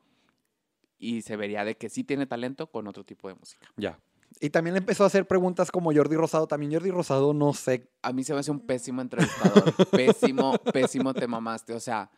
Y 1.02 1.22
se 1.22 1.38
vería 1.38 1.64
de 1.64 1.78
que 1.78 1.90
sí 1.90 2.04
tiene 2.04 2.26
talento 2.26 2.68
con 2.68 2.86
otro 2.88 3.06
tipo 3.06 3.30
de 3.30 3.36
música. 3.36 3.66
Ya. 3.78 3.98
Y 4.42 4.50
también 4.50 4.76
empezó 4.76 5.04
a 5.04 5.08
hacer 5.08 5.28
preguntas 5.28 5.72
como 5.72 5.94
Jordi 5.94 6.16
Rosado. 6.16 6.48
También 6.48 6.74
Jordi 6.74 6.92
Rosado, 6.92 7.34
no 7.34 7.54
sé. 7.54 7.90
A 8.02 8.14
mí 8.14 8.24
se 8.24 8.34
me 8.34 8.40
hace 8.40 8.52
un 8.52 8.60
pésimo 8.60 9.02
entrevistador. 9.02 9.74
pésimo, 9.92 10.58
pésimo 10.74 11.14
te 11.14 11.28
mamaste. 11.28 11.74
O 11.74 11.80
sea, 11.80 12.12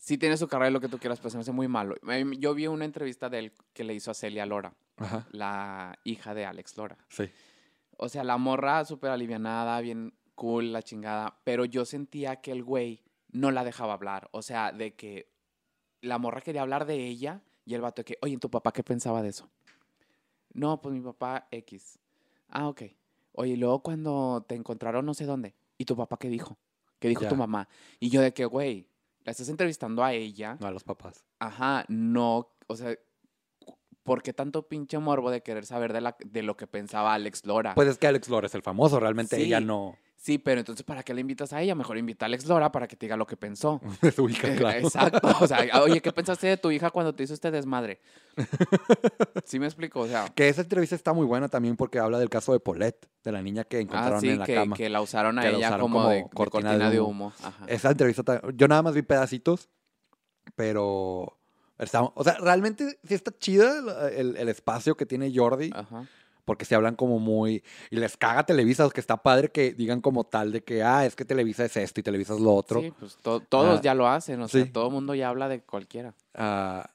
sí 0.00 0.18
tiene 0.18 0.36
su 0.36 0.48
carrera 0.48 0.70
y 0.70 0.72
lo 0.72 0.80
que 0.80 0.88
tú 0.88 0.98
quieras, 0.98 1.18
pero 1.20 1.30
se 1.30 1.36
me 1.36 1.42
hace 1.42 1.52
muy 1.52 1.68
malo. 1.68 1.94
Yo 2.38 2.54
vi 2.54 2.66
una 2.66 2.84
entrevista 2.84 3.28
de 3.28 3.38
él 3.38 3.52
que 3.72 3.84
le 3.84 3.94
hizo 3.94 4.10
a 4.10 4.14
Celia 4.14 4.46
Lora, 4.46 4.74
Ajá. 4.96 5.28
la 5.30 5.98
hija 6.04 6.34
de 6.34 6.46
Alex 6.46 6.76
Lora. 6.76 6.96
Sí. 7.08 7.30
O 7.96 8.08
sea, 8.08 8.24
la 8.24 8.38
morra 8.38 8.84
súper 8.84 9.10
alivianada, 9.10 9.80
bien 9.80 10.14
cool, 10.34 10.72
la 10.72 10.82
chingada. 10.82 11.38
Pero 11.44 11.66
yo 11.66 11.84
sentía 11.84 12.36
que 12.36 12.50
el 12.50 12.64
güey 12.64 13.02
no 13.30 13.50
la 13.50 13.62
dejaba 13.62 13.92
hablar. 13.92 14.28
O 14.32 14.40
sea, 14.42 14.72
de 14.72 14.94
que 14.94 15.30
la 16.00 16.18
morra 16.18 16.40
quería 16.40 16.62
hablar 16.62 16.86
de 16.86 17.06
ella 17.06 17.42
y 17.66 17.74
el 17.74 17.82
vato 17.82 18.00
de 18.00 18.04
que, 18.06 18.18
oye, 18.22 18.38
¿tu 18.38 18.50
papá 18.50 18.72
qué 18.72 18.82
pensaba 18.82 19.22
de 19.22 19.28
eso? 19.28 19.50
No, 20.52 20.80
pues 20.80 20.94
mi 20.94 21.00
papá 21.02 21.46
X. 21.50 21.98
Ah, 22.48 22.68
ok. 22.68 22.82
Oye, 23.32 23.52
y 23.52 23.56
luego 23.56 23.82
cuando 23.82 24.44
te 24.48 24.54
encontraron 24.54 25.04
no 25.06 25.14
sé 25.14 25.24
dónde. 25.26 25.54
¿Y 25.78 25.84
tu 25.84 25.94
papá 25.96 26.16
qué 26.18 26.28
dijo? 26.28 26.58
¿Qué 26.98 27.08
dijo 27.08 27.26
tu 27.26 27.36
mamá? 27.36 27.68
Y 28.00 28.10
yo 28.10 28.20
de 28.20 28.34
que, 28.34 28.44
güey, 28.44 28.86
la 29.24 29.32
estás 29.32 29.48
entrevistando 29.48 30.02
a 30.04 30.12
ella. 30.12 30.56
No 30.60 30.66
a 30.66 30.70
los 30.70 30.84
papás. 30.84 31.24
Ajá, 31.38 31.84
no, 31.88 32.48
o 32.66 32.76
sea, 32.76 32.94
¿por 34.02 34.22
qué 34.22 34.32
tanto 34.32 34.66
pinche 34.68 34.98
morbo 34.98 35.30
de 35.30 35.42
querer 35.42 35.66
saber 35.66 35.92
de, 35.92 36.00
la, 36.00 36.16
de 36.24 36.42
lo 36.42 36.56
que 36.56 36.66
pensaba 36.66 37.14
Alex 37.14 37.44
Lora? 37.46 37.74
Pues 37.74 37.88
es 37.88 37.98
que 37.98 38.06
Alex 38.06 38.28
Lora 38.28 38.46
es 38.46 38.54
el 38.54 38.62
famoso. 38.62 38.98
Realmente 39.00 39.36
Sí. 39.36 39.42
ella 39.42 39.60
no 39.60 39.96
Sí, 40.22 40.36
pero 40.36 40.60
entonces, 40.60 40.84
¿para 40.84 41.02
qué 41.02 41.14
le 41.14 41.22
invitas 41.22 41.50
a 41.54 41.62
ella? 41.62 41.74
Mejor 41.74 41.96
invita 41.96 42.26
a 42.26 42.28
Alex 42.28 42.44
Lora 42.46 42.70
para 42.70 42.86
que 42.86 42.94
te 42.94 43.06
diga 43.06 43.16
lo 43.16 43.26
que 43.26 43.38
pensó. 43.38 43.80
es 44.02 44.14
su 44.14 44.28
hija, 44.28 44.52
Eh, 44.52 44.56
claro. 44.56 44.78
Exacto. 44.78 45.26
O 45.40 45.46
sea, 45.46 45.66
oye, 45.82 46.02
¿qué 46.02 46.12
pensaste 46.12 46.46
de 46.46 46.56
tu 46.58 46.70
hija 46.70 46.90
cuando 46.90 47.14
te 47.14 47.22
hizo 47.22 47.32
este 47.32 47.50
desmadre? 47.50 48.00
¿Sí 49.46 49.58
me 49.58 49.64
explico? 49.64 50.00
O 50.00 50.06
sea, 50.06 50.26
Que 50.34 50.50
esa 50.50 50.60
entrevista 50.60 50.94
está 50.94 51.14
muy 51.14 51.24
buena 51.24 51.48
también 51.48 51.74
porque 51.74 51.98
habla 51.98 52.18
del 52.18 52.28
caso 52.28 52.52
de 52.52 52.60
Paulette, 52.60 53.08
de 53.24 53.32
la 53.32 53.40
niña 53.40 53.64
que 53.64 53.78
ah, 53.78 53.80
encontraron 53.80 54.20
sí, 54.20 54.28
en 54.28 54.38
la 54.40 54.44
que, 54.44 54.54
cama. 54.56 54.76
que 54.76 54.90
la 54.90 55.00
usaron 55.00 55.38
a 55.38 55.42
Que 55.42 55.48
ella 55.48 55.68
usaron 55.68 55.80
como, 55.80 55.98
como 56.00 56.08
de, 56.10 56.16
de 56.16 56.28
cortina 56.28 56.78
de 56.78 56.90
de 56.90 57.00
humo. 57.00 57.32
Ajá. 57.42 57.64
Esa 57.66 57.90
entrevista, 57.90 58.22
ta- 58.22 58.42
yo 58.54 58.68
nada 58.68 58.82
más 58.82 58.92
vi 58.94 59.00
pedacitos, 59.00 59.70
pero 60.54 61.38
está, 61.78 62.02
o 62.02 62.24
sea, 62.24 62.34
realmente 62.40 62.98
sí 63.04 63.14
está 63.14 63.32
chida 63.38 64.10
el, 64.10 64.36
el 64.36 64.48
espacio 64.48 64.96
que 64.96 65.06
tiene 65.06 65.32
Jordi, 65.34 65.70
Ajá. 65.74 66.04
Porque 66.44 66.64
se 66.64 66.74
hablan 66.74 66.96
como 66.96 67.18
muy, 67.18 67.62
y 67.90 67.96
les 67.96 68.16
caga 68.16 68.44
Televisa, 68.46 68.88
que 68.90 69.00
está 69.00 69.16
padre 69.22 69.50
que 69.50 69.72
digan 69.72 70.00
como 70.00 70.24
tal 70.24 70.52
de 70.52 70.62
que, 70.64 70.82
ah, 70.82 71.04
es 71.06 71.14
que 71.16 71.24
Televisa 71.24 71.64
es 71.64 71.76
esto 71.76 72.00
y 72.00 72.02
Televisa 72.02 72.34
es 72.34 72.40
lo 72.40 72.54
otro. 72.54 72.80
Sí, 72.80 72.92
pues 72.98 73.16
to- 73.22 73.40
todos 73.40 73.78
Ah, 73.78 73.82
ya 73.82 73.94
lo 73.94 74.06
hacen. 74.08 74.40
O 74.42 74.48
sea, 74.48 74.70
todo 74.72 74.86
el 74.88 74.92
mundo 74.92 75.14
ya 75.14 75.28
habla 75.28 75.48
de 75.48 75.60
cualquiera. 75.62 76.14
Ah, 76.34 76.90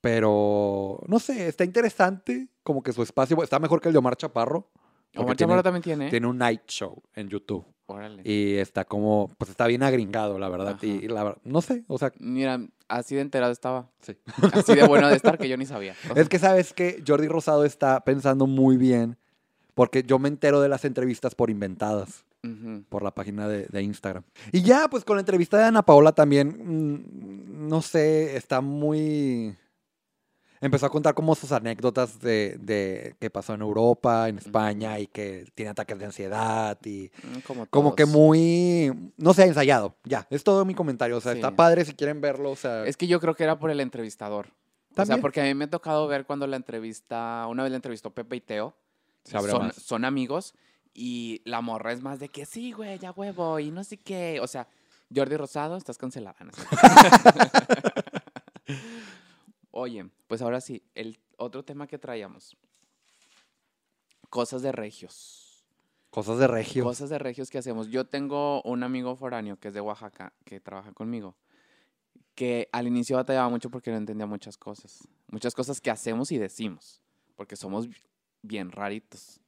pero, 0.00 1.00
no 1.06 1.18
sé, 1.18 1.48
está 1.48 1.64
interesante, 1.64 2.48
como 2.62 2.82
que 2.82 2.92
su 2.92 3.02
espacio 3.02 3.42
está 3.42 3.58
mejor 3.58 3.80
que 3.80 3.88
el 3.88 3.92
de 3.92 3.98
Omar 3.98 4.16
Chaparro. 4.16 4.70
Omar 5.16 5.36
tiene, 5.36 5.50
Chaparro 5.50 5.62
también 5.62 5.82
tiene. 5.82 6.06
¿eh? 6.06 6.10
tiene 6.10 6.26
un 6.26 6.38
night 6.38 6.62
show 6.68 7.02
en 7.14 7.28
YouTube. 7.28 7.64
Órale. 7.86 8.22
Y 8.24 8.56
está 8.56 8.84
como, 8.84 9.28
pues 9.38 9.50
está 9.50 9.66
bien 9.66 9.82
agringado, 9.82 10.38
la 10.38 10.48
verdad. 10.48 10.74
Ajá. 10.76 10.86
y 10.86 11.08
la 11.08 11.36
no 11.42 11.60
sé, 11.62 11.84
o 11.88 11.98
sea, 11.98 12.12
Mira, 12.18 12.60
así 12.88 13.14
de 13.14 13.22
enterado 13.22 13.52
estaba. 13.52 13.88
sí. 14.00 14.16
Así 14.52 14.74
de 14.74 14.86
bueno 14.86 15.08
de 15.08 15.16
estar 15.16 15.38
que 15.38 15.48
yo 15.48 15.56
ni 15.56 15.66
sabía. 15.66 15.94
O 16.10 16.14
sea, 16.14 16.22
Es 16.22 16.28
que 16.28 16.38
sabes 16.38 16.72
que 16.72 17.02
Jordi 17.06 17.28
Rosado 17.28 17.64
está 17.64 18.02
pensando 18.04 18.46
muy 18.46 18.76
bien, 18.76 19.16
porque 19.74 20.02
yo 20.02 20.18
me 20.18 20.28
entero 20.28 20.60
de 20.60 20.68
las 20.68 20.84
entrevistas 20.84 21.34
por 21.34 21.50
inventadas, 21.50 22.24
por 22.88 23.02
la 23.02 23.10
página 23.14 23.46
de, 23.48 23.66
de 23.66 23.82
Instagram. 23.82 24.24
Y 24.52 24.62
ya, 24.62 24.88
pues 24.88 25.04
con 25.04 25.16
la 25.16 25.20
entrevista 25.20 25.58
de 25.58 25.64
Ana 25.64 25.82
Paola 25.82 26.12
también, 26.12 26.48
mm, 26.48 27.68
no 27.68 27.82
sé, 27.82 28.36
está 28.36 28.60
muy... 28.60 29.56
Empezó 30.60 30.86
a 30.86 30.90
contar 30.90 31.14
como 31.14 31.34
sus 31.34 31.52
anécdotas 31.52 32.20
de, 32.20 32.56
de 32.60 33.14
que 33.20 33.30
pasó 33.30 33.54
en 33.54 33.60
Europa, 33.60 34.28
en 34.28 34.38
España, 34.38 34.98
y 34.98 35.06
que 35.06 35.46
tiene 35.54 35.70
ataques 35.70 35.98
de 35.98 36.04
ansiedad 36.06 36.78
y 36.84 37.10
Mm, 37.22 37.38
Como, 37.46 37.66
como 37.66 37.94
que 37.94 38.06
muy, 38.06 38.92
no 39.16 39.34
sé, 39.34 39.44
ensayado. 39.44 39.94
Ya, 40.04 40.26
es 40.30 40.42
todo 40.44 40.64
mi 40.64 40.74
comentario. 40.74 41.16
O 41.16 41.20
sea, 41.20 41.32
está 41.32 41.54
padre 41.54 41.84
si 41.84 41.94
quieren 41.94 42.20
verlo. 42.20 42.50
O 42.50 42.56
sea, 42.56 42.84
Es 42.86 42.96
que 42.96 43.06
yo 43.06 43.20
creo 43.20 43.34
que 43.34 43.44
era 43.44 43.58
por 43.58 43.70
el 43.70 43.80
entrevistador. 43.80 44.46
O 44.90 44.94
También. 44.94 45.16
sea, 45.16 45.22
porque 45.22 45.40
a 45.40 45.44
mí 45.44 45.54
me 45.54 45.66
ha 45.66 45.70
tocado 45.70 46.08
ver 46.08 46.24
cuando 46.26 46.46
la 46.46 46.56
entrevista, 46.56 47.46
una 47.48 47.62
vez 47.62 47.70
la 47.70 47.76
entrevistó 47.76 48.10
Pepe 48.10 48.36
y 48.36 48.40
Teo. 48.40 48.74
Son, 49.24 49.72
son 49.74 50.04
amigos 50.04 50.54
y 50.94 51.42
la 51.44 51.60
morra 51.60 51.92
es 51.92 52.02
más 52.02 52.18
de 52.18 52.28
que 52.30 52.46
sí, 52.46 52.72
güey, 52.72 52.98
ya 52.98 53.12
huevo 53.12 53.60
y 53.60 53.70
no 53.70 53.84
sé 53.84 53.98
qué. 53.98 54.40
O 54.42 54.46
sea, 54.46 54.66
Jordi 55.14 55.36
Rosado, 55.36 55.76
estás 55.76 55.98
cancelada. 55.98 56.36
¿no? 56.40 56.50
Oye, 59.80 60.10
pues 60.26 60.42
ahora 60.42 60.60
sí, 60.60 60.82
el 60.96 61.20
otro 61.36 61.64
tema 61.64 61.86
que 61.86 61.98
traíamos. 61.98 62.56
Cosas 64.28 64.60
de 64.60 64.72
regios. 64.72 65.64
cosas 66.10 66.40
de 66.40 66.48
regio. 66.48 66.82
Cosas 66.82 67.10
de 67.10 67.18
regios 67.20 67.48
que 67.48 67.58
hacemos. 67.58 67.86
Yo 67.86 68.04
tengo 68.04 68.60
un 68.62 68.82
amigo 68.82 69.14
foráneo 69.14 69.56
que 69.56 69.68
es 69.68 69.74
de 69.74 69.80
Oaxaca, 69.80 70.32
que 70.44 70.58
trabaja 70.58 70.92
conmigo, 70.92 71.36
que 72.34 72.68
al 72.72 72.88
inicio 72.88 73.14
batallaba 73.14 73.48
mucho 73.50 73.70
porque 73.70 73.92
no 73.92 73.98
entendía 73.98 74.26
muchas 74.26 74.56
cosas. 74.56 75.06
Muchas 75.28 75.54
cosas 75.54 75.80
que 75.80 75.92
hacemos 75.92 76.32
y 76.32 76.38
decimos, 76.38 77.00
porque 77.36 77.54
somos 77.54 77.88
bien 78.42 78.72
raritos. 78.72 79.40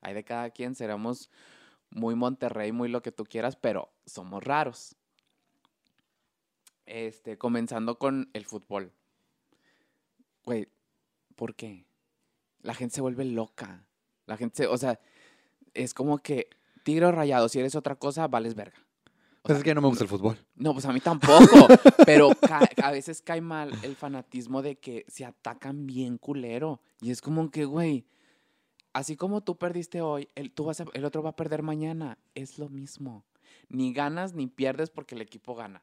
Hay 0.00 0.14
de 0.14 0.24
cada 0.24 0.48
quien, 0.48 0.74
seremos 0.74 1.28
muy 1.90 2.14
Monterrey, 2.14 2.72
muy 2.72 2.88
lo 2.88 3.02
que 3.02 3.12
tú 3.12 3.24
quieras, 3.24 3.54
pero 3.54 3.92
somos 4.06 4.42
raros. 4.42 4.96
Este, 6.86 7.36
comenzando 7.36 7.98
con 7.98 8.30
el 8.32 8.46
fútbol. 8.46 8.90
Güey, 10.44 10.68
¿por 11.36 11.54
qué? 11.54 11.86
La 12.62 12.74
gente 12.74 12.94
se 12.94 13.00
vuelve 13.00 13.24
loca. 13.24 13.86
La 14.26 14.36
gente, 14.36 14.56
se- 14.56 14.66
o 14.66 14.76
sea, 14.76 14.98
es 15.74 15.94
como 15.94 16.18
que 16.18 16.48
tigre 16.82 17.06
o 17.06 17.12
rayado, 17.12 17.48
si 17.48 17.58
eres 17.58 17.74
otra 17.74 17.96
cosa, 17.96 18.26
vales 18.28 18.54
verga. 18.54 18.78
O 18.78 19.46
Pues 19.48 19.56
sea, 19.56 19.58
es 19.58 19.64
que 19.64 19.74
no 19.74 19.82
me 19.82 19.88
gusta 19.88 20.04
el 20.04 20.08
fútbol. 20.10 20.38
no, 20.54 20.72
pues 20.72 20.86
a 20.86 20.92
mí 20.92 21.00
tampoco, 21.00 21.28
pero 22.06 22.30
a 22.82 22.90
veces 22.90 23.20
cae 23.20 23.40
mal 23.42 23.70
el 23.82 23.94
fanatismo 23.96 24.62
de 24.62 24.76
que 24.76 25.04
se 25.08 25.24
atacan 25.26 25.86
bien 25.86 26.16
culero. 26.16 26.80
Y 27.02 27.10
es 27.10 27.20
como 27.20 27.50
que, 27.50 27.66
güey, 27.66 28.06
así 28.94 29.16
como 29.16 29.42
tú 29.42 29.58
perdiste 29.58 30.00
hoy, 30.00 30.28
el, 30.34 30.50
tú 30.50 30.64
vas 30.64 30.80
a- 30.80 30.86
el 30.94 31.04
otro 31.04 31.22
va 31.22 31.30
a 31.30 31.36
perder 31.36 31.62
mañana. 31.62 32.18
Es 32.34 32.58
lo 32.58 32.68
mismo. 32.70 33.24
Ni 33.68 33.92
ganas 33.92 34.32
ni 34.34 34.46
pierdes 34.46 34.88
porque 34.90 35.14
el 35.14 35.20
equipo 35.20 35.54
gana 35.54 35.82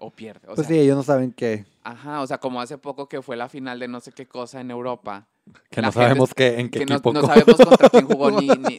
o 0.00 0.10
pierde. 0.10 0.48
O 0.48 0.54
pues 0.54 0.66
sea, 0.66 0.76
sí, 0.76 0.80
ellos 0.82 0.96
no 0.96 1.02
saben 1.02 1.32
que, 1.32 1.64
Ajá, 1.82 2.20
o 2.20 2.26
sea, 2.26 2.38
como 2.38 2.60
hace 2.60 2.76
poco 2.78 3.08
que 3.08 3.22
fue 3.22 3.36
la 3.36 3.48
final 3.48 3.78
de 3.78 3.88
no 3.88 4.00
sé 4.00 4.12
qué 4.12 4.26
cosa 4.26 4.60
en 4.60 4.70
Europa. 4.70 5.28
que 5.70 5.80
La 5.80 5.88
no 5.88 5.92
sabemos 5.92 6.34
qué, 6.34 6.58
en 6.60 6.68
qué 6.70 6.80
que 6.80 6.86
no, 6.86 6.94
equipo. 6.96 7.12
no 7.12 7.20
co- 7.22 7.26
sabemos 7.28 7.56
contra 7.56 7.88
quién 7.90 8.06
jugó 8.06 8.30
ni... 8.32 8.48
ni 8.48 8.76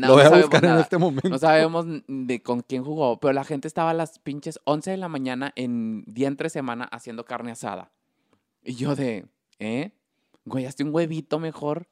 Lo 0.00 0.06
no 0.08 0.12
voy 0.14 0.22
a 0.24 0.28
buscar 0.30 0.64
en 0.64 0.70
nada. 0.70 0.82
este 0.82 0.98
momento. 0.98 1.28
No 1.28 1.38
sabemos 1.38 1.86
de 2.08 2.42
con 2.42 2.60
quién 2.60 2.84
jugó, 2.84 3.18
pero 3.20 3.32
la 3.32 3.44
gente 3.44 3.68
estaba 3.68 3.90
a 3.90 3.94
las 3.94 4.18
pinches 4.18 4.60
11 4.64 4.90
de 4.90 4.96
la 4.98 5.08
mañana 5.08 5.52
en 5.56 6.04
día 6.06 6.28
entre 6.28 6.50
semana 6.50 6.84
haciendo 6.84 7.24
carne 7.24 7.52
asada. 7.52 7.90
Y 8.62 8.74
yo 8.74 8.94
de, 8.96 9.26
¿eh? 9.58 9.92
Güey, 10.44 10.66
hazte 10.66 10.84
un 10.84 10.94
huevito 10.94 11.38
mejor 11.38 11.86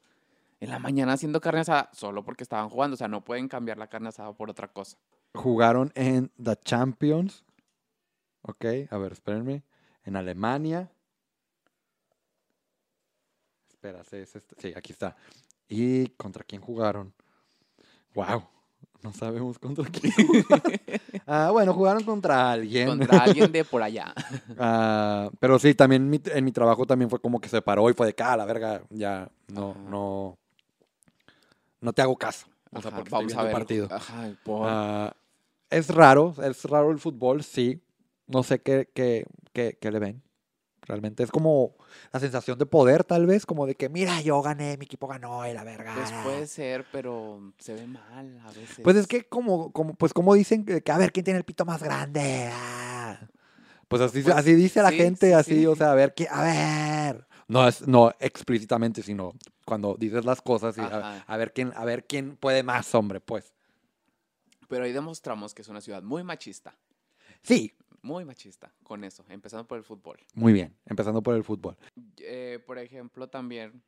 en 0.59 0.69
la 0.69 0.77
mañana 0.79 1.13
haciendo 1.13 1.41
carne 1.41 1.61
asada 1.61 1.89
solo 1.93 2.23
porque 2.23 2.43
estaban 2.43 2.69
jugando. 2.69 2.93
O 2.93 2.97
sea, 2.97 3.07
no 3.07 3.23
pueden 3.25 3.47
cambiar 3.47 3.77
la 3.77 3.87
carne 3.87 4.09
asada 4.09 4.31
por 4.33 4.49
otra 4.49 4.67
cosa. 4.67 4.97
Jugaron 5.33 5.91
en 5.95 6.29
The 6.41 6.55
Champions. 6.63 7.43
Ok, 8.43 8.65
a 8.89 8.97
ver, 8.97 9.11
espérenme. 9.13 9.63
En 10.03 10.15
Alemania. 10.15 10.91
Espera, 13.69 14.03
sí, 14.03 14.17
es 14.17 14.35
este- 14.35 14.55
sí, 14.59 14.73
aquí 14.75 14.93
está. 14.93 15.15
¿Y 15.67 16.07
contra 16.09 16.43
quién 16.43 16.61
jugaron? 16.61 17.13
Wow, 18.13 18.43
no 19.03 19.13
sabemos 19.13 19.57
contra 19.57 19.85
quién. 19.89 20.13
ah, 21.27 21.49
bueno, 21.51 21.73
jugaron 21.73 22.03
contra 22.03 22.51
alguien. 22.51 22.87
Contra 22.87 23.23
alguien 23.23 23.51
de 23.51 23.63
por 23.63 23.81
allá. 23.81 24.13
Ah, 24.57 25.29
pero 25.39 25.57
sí, 25.57 25.73
también 25.73 26.09
mi- 26.09 26.21
en 26.25 26.45
mi 26.45 26.51
trabajo 26.51 26.85
también 26.85 27.09
fue 27.09 27.19
como 27.19 27.39
que 27.39 27.49
se 27.49 27.61
paró 27.61 27.89
y 27.89 27.93
fue 27.93 28.05
de 28.07 28.13
cara, 28.13 28.37
la 28.37 28.45
verga, 28.45 28.83
ya 28.89 29.29
no, 29.47 29.71
Ajá. 29.71 29.79
no, 29.89 30.37
no 31.79 31.93
te 31.93 32.01
hago 32.01 32.15
caso. 32.17 32.47
O 32.71 32.81
sea, 32.81 32.89
Ajá, 32.89 32.97
porque 32.97 33.11
vamos 33.11 33.35
a 33.35 33.45
el 33.45 33.51
partido. 33.51 33.87
Ajá, 33.89 34.29
por... 34.43 34.67
Ah, 34.69 35.15
es 35.69 35.89
raro, 35.89 36.35
es 36.43 36.63
raro 36.65 36.91
el 36.91 36.99
fútbol, 36.99 37.43
sí. 37.43 37.81
No 38.31 38.43
sé 38.43 38.61
qué, 38.61 38.89
qué, 38.93 39.25
qué, 39.53 39.77
qué 39.79 39.91
le 39.91 39.99
ven. 39.99 40.23
Realmente 40.83 41.21
es 41.23 41.29
como 41.31 41.75
la 42.11 42.19
sensación 42.19 42.57
de 42.57 42.65
poder, 42.65 43.03
tal 43.03 43.27
vez, 43.27 43.45
como 43.45 43.67
de 43.67 43.75
que, 43.75 43.87
mira, 43.87 44.19
yo 44.21 44.41
gané, 44.41 44.77
mi 44.77 44.85
equipo 44.85 45.07
ganó, 45.07 45.47
y 45.47 45.53
la 45.53 45.63
verga. 45.63 45.93
Pues 45.93 46.11
puede 46.23 46.47
ser, 46.47 46.85
pero 46.91 47.53
se 47.59 47.73
ve 47.75 47.85
mal 47.85 48.39
a 48.43 48.51
veces. 48.51 48.79
Pues 48.83 48.95
es 48.95 49.05
que 49.07 49.25
como, 49.25 49.71
como, 49.71 49.93
pues 49.93 50.11
como 50.13 50.33
dicen 50.33 50.65
que, 50.65 50.81
a 50.91 50.97
ver 50.97 51.11
quién 51.11 51.23
tiene 51.23 51.37
el 51.37 51.45
pito 51.45 51.65
más 51.65 51.83
grande. 51.83 52.49
ah. 52.51 53.19
Pues 53.87 54.01
así, 54.01 54.21
Pues, 54.23 54.35
así 54.35 54.55
dice 54.55 54.81
la 54.81 54.91
gente, 54.91 55.27
sí, 55.27 55.33
así, 55.33 55.59
sí. 55.59 55.65
o 55.67 55.75
sea, 55.75 55.91
a 55.91 55.95
ver, 55.95 56.13
¿qué- 56.15 56.27
a 56.31 56.41
ver. 56.43 57.27
No 57.47 57.67
es, 57.67 57.85
no 57.87 58.11
explícitamente, 58.19 59.03
sino 59.03 59.33
cuando 59.65 59.95
dices 59.99 60.23
las 60.25 60.41
cosas 60.41 60.77
y 60.77 60.81
a, 60.81 61.23
a 61.27 61.37
ver 61.37 61.51
quién, 61.53 61.73
a 61.75 61.83
ver 61.85 62.05
quién 62.07 62.37
puede 62.37 62.63
más, 62.63 62.95
hombre, 62.95 63.19
pues. 63.19 63.53
Pero 64.69 64.85
ahí 64.85 64.93
demostramos 64.93 65.53
que 65.53 65.61
es 65.61 65.67
una 65.67 65.81
ciudad 65.81 66.01
muy 66.01 66.23
machista. 66.23 66.73
Sí, 67.43 67.73
Muy 68.03 68.25
machista 68.25 68.73
con 68.83 69.03
eso, 69.03 69.23
empezando 69.29 69.67
por 69.67 69.77
el 69.77 69.83
fútbol. 69.83 70.17
muy 70.33 70.53
bien, 70.53 70.75
empezando 70.85 71.21
por 71.21 71.35
el 71.35 71.43
fútbol. 71.43 71.77
Eh, 72.17 72.59
por 72.65 72.79
ejemplo, 72.79 73.29
también 73.29 73.83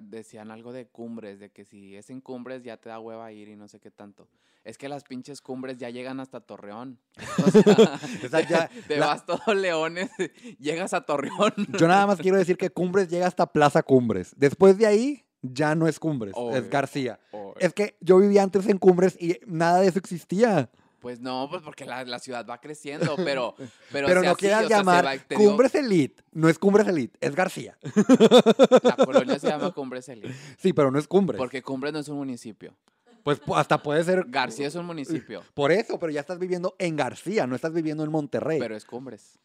decían 0.00 0.50
algo 0.50 0.72
de 0.72 0.88
cumbres, 0.88 1.38
de 1.38 1.50
que 1.52 1.64
si 1.64 1.94
es 1.96 2.10
en 2.10 2.20
cumbres 2.20 2.64
ya 2.64 2.76
te 2.76 2.88
da 2.88 2.98
hueva 2.98 3.30
ir 3.32 3.48
y 3.48 3.56
no 3.56 3.68
sé 3.68 3.78
qué 3.78 3.90
tanto. 3.90 4.28
Es 4.64 4.78
que 4.78 4.88
las 4.88 5.04
pinches 5.04 5.40
cumbres 5.40 5.76
ya 5.78 5.90
llegan 5.90 6.18
hasta 6.20 6.40
Torreón. 6.40 6.98
O 7.46 7.50
sea, 7.50 7.62
O 8.24 8.28
sea, 8.28 8.40
ya- 8.48 8.68
te 8.88 8.96
la- 8.96 9.06
vas 9.06 9.24
todos 9.26 9.54
leones, 9.56 10.10
llegas 10.58 10.92
a 10.92 11.02
Torreón. 11.02 11.52
Yo 11.78 11.86
nada 11.86 12.06
más 12.06 12.18
quiero 12.18 12.36
decir 12.36 12.56
que 12.56 12.70
Cumbres 12.70 13.08
llega 13.08 13.26
hasta 13.26 13.46
Plaza 13.52 13.82
Cumbres. 13.82 14.34
Después 14.36 14.76
de 14.76 14.86
ahí, 14.86 15.24
ya 15.42 15.74
no 15.74 15.86
es 15.86 16.00
Cumbres, 16.00 16.32
Obvio. 16.36 16.56
es 16.58 16.68
García. 16.68 17.20
Es 17.60 17.72
que 17.74 17.96
yo 18.00 18.18
vivía 18.18 18.42
antes 18.42 18.66
en 18.66 18.78
Cumbres 18.78 19.16
y 19.20 19.38
nada 19.46 19.80
de 19.80 19.86
eso 19.88 19.98
existía. 19.98 20.68
Pues 21.04 21.20
no, 21.20 21.48
pues 21.50 21.60
porque 21.60 21.84
la, 21.84 22.02
la 22.06 22.18
ciudad 22.18 22.46
va 22.48 22.62
creciendo, 22.62 23.14
pero... 23.16 23.54
Pero, 23.92 24.06
Pero 24.08 24.20
sea 24.22 24.30
no 24.30 24.36
quieras 24.36 24.60
sea, 24.60 24.68
se 24.68 24.74
llamar 24.74 25.04
va- 25.04 25.18
te 25.18 25.36
digo, 25.36 25.50
Cumbres 25.50 25.74
Elite. 25.74 26.22
No 26.32 26.48
es 26.48 26.58
Cumbres 26.58 26.88
Elite, 26.88 27.18
es 27.20 27.34
García. 27.34 27.76
la 28.82 28.96
colonia 29.04 29.38
se 29.38 29.48
llama 29.48 29.70
Cumbres 29.72 30.08
Elite, 30.08 30.34
Sí, 30.58 30.72
pero 30.72 30.90
no 30.90 30.98
es 30.98 31.06
Cumbres. 31.06 31.36
porque 31.36 31.62
Cumbres 31.62 31.92
no 31.92 31.98
es 31.98 32.08
un 32.08 32.16
municipio. 32.16 32.74
Pues 33.22 33.38
pu- 33.42 33.54
hasta 33.54 33.82
puede 33.82 34.02
ser 34.02 34.24
García 34.28 34.66
es 34.66 34.74
un 34.76 34.86
municipio, 34.86 35.42
por 35.54 35.72
eso, 35.72 35.98
pero 35.98 36.10
ya 36.10 36.20
estás 36.20 36.38
viviendo 36.38 36.74
en 36.78 36.96
García, 36.96 37.46
no 37.46 37.54
estás 37.54 37.74
viviendo 37.74 38.02
en 38.02 38.10
Monterrey. 38.10 38.58
pero 38.58 38.74
es 38.74 38.86
Cumbres. 38.86 39.38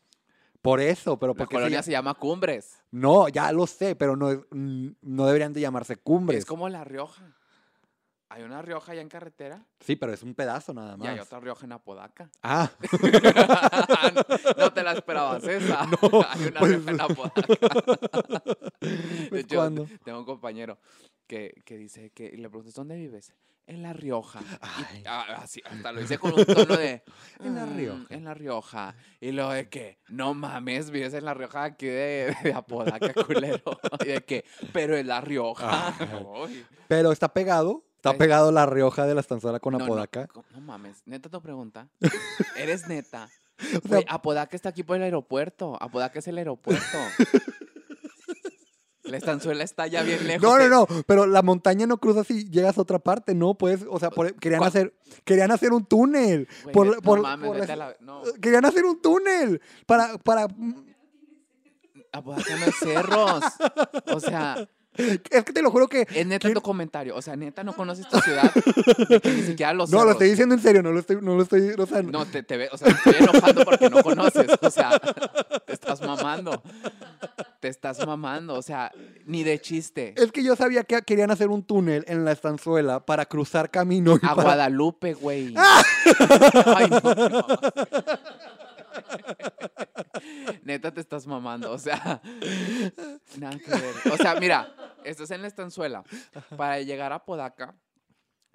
por 0.61 0.79
eso, 0.79 1.19
pero 1.19 1.33
La 1.33 1.37
porque 1.37 1.55
colonia 1.55 1.83
se 1.83 1.91
llama 1.91 2.13
Cumbres. 2.13 2.79
No, 2.91 3.27
ya 3.27 3.51
lo 3.51 3.67
sé, 3.67 3.95
pero 3.97 4.15
no, 4.15 4.45
no 4.51 5.25
deberían 5.25 5.51
de 5.51 5.59
llamarse 5.59 5.97
Cumbres. 5.97 6.39
Es 6.39 6.45
como 6.45 6.69
La 6.69 6.85
Rioja. 6.85 7.35
Hay 8.31 8.43
una 8.43 8.61
Rioja 8.61 8.91
allá 8.91 9.01
en 9.01 9.09
carretera 9.09 9.65
Sí, 9.79 9.95
pero 9.95 10.13
es 10.13 10.21
un 10.21 10.35
pedazo 10.35 10.71
nada 10.73 10.93
y 10.95 10.97
más. 10.99 11.07
hay 11.09 11.19
otra 11.19 11.39
Rioja 11.39 11.65
en 11.65 11.71
Apodaca. 11.71 12.29
Ah, 12.43 12.69
no 14.57 14.71
te 14.73 14.83
la 14.83 14.91
esperabas 14.93 15.43
esa. 15.45 15.81
hay 16.29 16.43
una 16.47 16.59
pues- 16.59 16.71
Rioja 16.71 16.91
en 16.91 17.01
Apodaca. 17.01 17.41
De 19.31 19.39
hecho, 19.39 19.55
¿cuándo? 19.55 19.87
tengo 20.03 20.19
un 20.19 20.25
compañero 20.25 20.77
que, 21.27 21.53
que 21.65 21.77
dice 21.77 22.11
que 22.11 22.25
y 22.25 22.37
le 22.37 22.49
preguntas, 22.49 22.73
¿dónde 22.75 22.95
vives? 22.95 23.33
En 23.67 23.83
La 23.83 23.93
Rioja. 23.93 24.39
Y, 24.95 25.03
ah, 25.05 25.25
así, 25.43 25.61
hasta 25.63 25.91
lo 25.91 26.01
dice 26.01 26.17
con 26.17 26.33
un 26.33 26.43
tono 26.43 26.75
de... 26.75 27.03
En 27.39 27.53
La 27.53 27.67
"Mm, 27.67 27.77
Rioja". 27.77 28.05
En 28.09 28.23
La 28.23 28.33
Rioja. 28.33 28.95
Y 29.21 29.31
lo 29.31 29.49
de 29.51 29.69
que, 29.69 29.99
no 30.07 30.33
mames, 30.33 30.89
vives 30.89 31.13
en 31.13 31.23
La 31.23 31.35
Rioja 31.35 31.65
aquí 31.65 31.85
de, 31.85 32.35
de 32.43 32.51
Apodaca, 32.53 33.13
culero. 33.13 33.61
Y 34.03 34.07
de 34.07 34.21
que, 34.23 34.43
pero 34.73 34.97
en 34.97 35.07
La 35.07 35.21
Rioja. 35.21 35.93
Ay. 35.99 36.07
Uy. 36.25 36.65
pero 36.87 37.11
está 37.11 37.31
pegado. 37.31 37.83
Está 37.99 38.11
Es- 38.11 38.17
pegado 38.17 38.51
la 38.53 38.65
Rioja 38.65 39.05
de 39.05 39.13
la 39.13 39.19
estanzuela 39.19 39.59
con 39.59 39.77
No, 39.77 39.83
Apodaca. 39.83 40.29
No, 40.53 40.61
mames, 40.61 41.01
neta 41.05 41.27
tu 41.29 41.41
pregunta. 41.41 41.89
¿Eres 42.57 42.87
neta? 42.87 43.27
O 43.83 43.87
sea, 43.89 43.99
Apodaca 44.07 44.55
está 44.55 44.69
aquí 44.69 44.83
por 44.83 44.95
el 44.95 45.03
aeropuerto. 45.03 45.77
Apodaca 45.81 46.19
es 46.19 46.27
el 46.29 46.37
aeropuerto. 46.37 46.97
La 49.03 49.17
estanzuela 49.17 49.63
está 49.63 49.87
ya 49.87 50.03
bien 50.03 50.27
lejos. 50.27 50.43
no, 50.43 50.57
no, 50.59 50.69
no, 50.69 50.87
pero 51.07 51.25
la 51.25 51.41
montaña 51.41 51.87
no 51.87 51.97
cruza 51.97 52.23
si 52.23 52.47
llegas 52.49 52.77
a 52.77 52.81
otra 52.81 52.99
parte, 52.99 53.33
no, 53.33 53.55
pues, 53.55 53.83
o 53.89 53.97
sea, 53.97 54.11
por- 54.11 54.35
querían 54.35 54.59
¿Cuál? 54.59 54.67
hacer, 54.67 54.93
querían 55.25 55.49
hacer 55.51 55.73
un 55.73 55.83
túnel, 55.85 56.47
por, 56.71 56.85
no 56.87 57.01
por- 57.01 57.19
mames, 57.21 57.47
por 57.47 57.59
vete 57.59 57.75
la- 57.75 57.85
a 57.85 57.89
la- 57.89 57.97
no. 58.01 58.21
querían 58.39 58.65
hacer 58.65 58.85
un 58.85 59.01
túnel 59.01 59.61
para, 59.87 60.17
para, 60.19 60.47
Apodaca 62.11 62.55
no 62.57 62.65
es 62.65 62.75
cerros. 62.75 63.43
O 64.13 64.19
sea, 64.19 64.67
es 64.97 65.43
que 65.43 65.53
te 65.53 65.61
lo 65.61 65.71
juro 65.71 65.87
que, 65.87 66.01
es 66.13 66.27
neta 66.27 66.47
¿Quién? 66.47 66.53
tu 66.55 66.61
comentario. 66.61 67.15
O 67.15 67.21
sea, 67.21 67.35
neta 67.35 67.63
no 67.63 67.73
conoces 67.75 68.07
tu 68.09 68.19
ciudad. 68.19 68.51
ni 69.23 69.41
siquiera 69.43 69.73
los 69.73 69.89
no, 69.91 70.03
lo 70.03 70.11
estoy 70.11 70.29
diciendo 70.29 70.55
en 70.55 70.61
serio, 70.61 70.83
no 70.83 70.91
lo 70.91 70.99
estoy, 70.99 71.17
no 71.21 71.35
lo 71.35 71.43
estoy, 71.43 71.69
o 71.77 71.85
sea, 71.85 72.01
No, 72.01 72.25
te, 72.25 72.43
te 72.43 72.57
ve, 72.57 72.69
o 72.71 72.77
sea, 72.77 72.87
te 72.87 72.93
estoy 73.09 73.15
enojando 73.27 73.63
porque 73.65 73.89
no 73.89 74.03
conoces. 74.03 74.47
O 74.61 74.69
sea, 74.71 74.99
te 75.65 75.73
estás 75.73 76.01
mamando. 76.01 76.61
Te 77.59 77.67
estás 77.67 78.05
mamando, 78.07 78.53
o 78.55 78.61
sea, 78.61 78.91
ni 79.25 79.43
de 79.43 79.59
chiste. 79.59 80.13
Es 80.17 80.31
que 80.31 80.43
yo 80.43 80.55
sabía 80.55 80.83
que 80.83 81.01
querían 81.01 81.29
hacer 81.31 81.49
un 81.49 81.63
túnel 81.63 82.05
en 82.07 82.23
la 82.23 82.31
estanzuela 82.31 83.05
para 83.05 83.25
cruzar 83.25 83.69
camino. 83.69 84.13
y 84.13 84.25
A 84.25 84.29
para- 84.29 84.43
Guadalupe, 84.43 85.13
güey. 85.13 85.53
Ay, 86.65 86.89
no, 86.89 87.01
mamaste. 87.03 87.59
Neta 90.63 90.93
te 90.93 91.01
estás 91.01 91.25
mamando, 91.27 91.71
o 91.71 91.77
sea, 91.77 92.21
nada 93.37 93.57
que 93.59 93.71
ver. 93.71 93.95
O 94.13 94.17
sea, 94.17 94.35
mira, 94.39 94.73
estás 95.03 95.31
en 95.31 95.41
la 95.41 95.47
estanzuela. 95.47 96.03
Para 96.57 96.79
llegar 96.81 97.13
a 97.13 97.25
Podaca, 97.25 97.75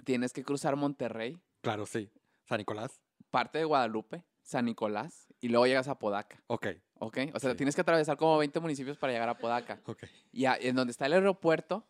tienes 0.05 0.33
que 0.33 0.43
cruzar 0.45 0.77
Monterrey, 0.77 1.39
Claro, 1.61 1.87
sí. 1.87 2.11
San 2.47 2.59
Nicolás. 2.59 3.01
parte 3.31 3.59
de 3.59 3.65
Guadalupe, 3.65 4.23
San 4.43 4.67
Nicolás, 4.67 5.27
y 5.41 5.49
luego 5.49 5.67
llegas 5.67 5.89
a 5.89 5.99
Podaca, 5.99 6.43
Ok, 6.47 6.67
¿ok? 7.01 7.19
O 7.35 7.41
sea, 7.41 7.51
Sí. 7.53 7.57
tienes 7.57 7.75
que 7.75 7.81
atravesar 7.81 8.17
como 8.17 8.37
20 8.39 8.61
municipios 8.61 8.99
para 8.99 9.13
llegar 9.13 9.29
a 9.29 9.39
Podaca. 9.39 9.81
ok. 9.87 10.05
Y 10.33 10.45
a- 10.45 10.57
en 10.61 10.77
donde 10.77 10.91
está 10.91 11.07
el 11.07 11.15
aeropuerto, 11.15 11.87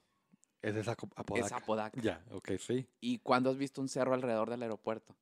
Es 0.63 0.75
esa 0.77 0.93
Apodaca. 0.93 1.47
es 1.47 1.53
Apodaca. 1.53 2.01
Ya, 2.01 2.25
ok, 2.31 2.53
sí. 2.59 2.89
¿Y 3.01 3.19
cuándo 3.19 3.51
has 3.51 3.59
visto 3.59 3.81
un 3.83 3.89
cerro 3.89 4.15
alrededor 4.15 4.49
del 4.49 4.63
aeropuerto? 4.63 5.15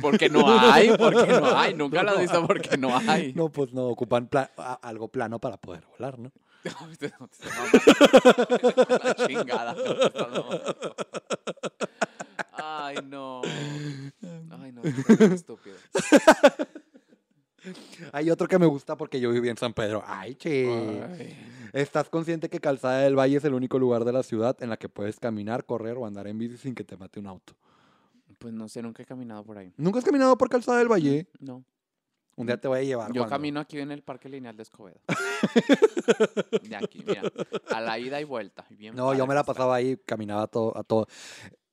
Porque 0.00 0.28
no 0.28 0.46
hay, 0.58 0.90
porque 0.96 1.26
no 1.26 1.56
hay. 1.56 1.74
Nunca 1.74 2.02
lo 2.02 2.10
has 2.12 2.20
visto 2.20 2.46
porque 2.46 2.76
no 2.76 2.96
hay. 2.96 3.32
No, 3.34 3.48
pues 3.50 3.72
no, 3.72 3.86
ocupan 3.86 4.26
pla- 4.28 4.50
algo 4.82 5.08
plano 5.08 5.38
para 5.38 5.56
poder 5.56 5.84
volar, 5.96 6.18
¿no? 6.18 6.30
No, 6.64 6.70
no. 7.20 7.28
La 9.04 9.14
chingada. 9.26 9.74
no. 9.74 10.46
Ay, 12.52 12.96
no. 13.04 13.42
Ay, 14.50 14.72
no. 14.72 14.82
estúpido. 15.34 15.76
Hay 18.12 18.30
otro 18.30 18.46
que 18.46 18.58
me 18.58 18.66
gusta 18.66 18.96
porque 18.96 19.20
yo 19.20 19.30
viví 19.30 19.48
en 19.48 19.56
San 19.56 19.72
Pedro. 19.72 20.02
Ay, 20.06 20.34
che. 20.34 20.66
¿Estás 21.72 22.08
consciente 22.08 22.48
que 22.48 22.60
Calzada 22.60 23.00
del 23.00 23.18
Valle 23.18 23.36
es 23.38 23.44
el 23.44 23.54
único 23.54 23.78
lugar 23.78 24.04
de 24.04 24.12
la 24.12 24.22
ciudad 24.22 24.56
en 24.62 24.70
la 24.70 24.76
que 24.76 24.88
puedes 24.88 25.18
caminar, 25.18 25.64
correr 25.64 25.96
o 25.96 26.06
andar 26.06 26.26
en 26.26 26.38
bici 26.38 26.56
sin 26.56 26.74
que 26.74 26.84
te 26.84 26.96
mate 26.96 27.20
un 27.20 27.26
auto? 27.26 27.54
Pues 28.44 28.52
no 28.52 28.68
sé, 28.68 28.82
nunca 28.82 29.02
he 29.02 29.06
caminado 29.06 29.42
por 29.42 29.56
ahí. 29.56 29.72
¿Nunca 29.78 30.00
has 30.00 30.04
caminado 30.04 30.36
por 30.36 30.50
Calzada 30.50 30.76
del 30.76 30.92
Valle? 30.92 31.26
No. 31.40 31.64
Un 32.36 32.46
día 32.46 32.60
te 32.60 32.68
voy 32.68 32.80
a 32.80 32.82
llevar. 32.82 33.10
Yo 33.10 33.26
camino 33.26 33.58
aquí 33.58 33.78
en 33.78 33.90
el 33.90 34.02
Parque 34.02 34.28
Lineal 34.28 34.54
de 34.54 34.64
Escobedo. 34.64 35.00
De 36.68 36.76
aquí, 36.76 37.02
mira. 37.06 37.22
A 37.70 37.80
la 37.80 37.98
ida 37.98 38.20
y 38.20 38.24
vuelta. 38.24 38.66
bien 38.68 38.94
No, 38.94 39.14
yo 39.14 39.26
me 39.26 39.34
la 39.34 39.44
pasaba 39.44 39.76
ahí, 39.76 39.96
caminaba 39.96 40.42
a, 40.42 40.46
todo, 40.46 40.76
a, 40.76 40.84
todo, 40.84 41.06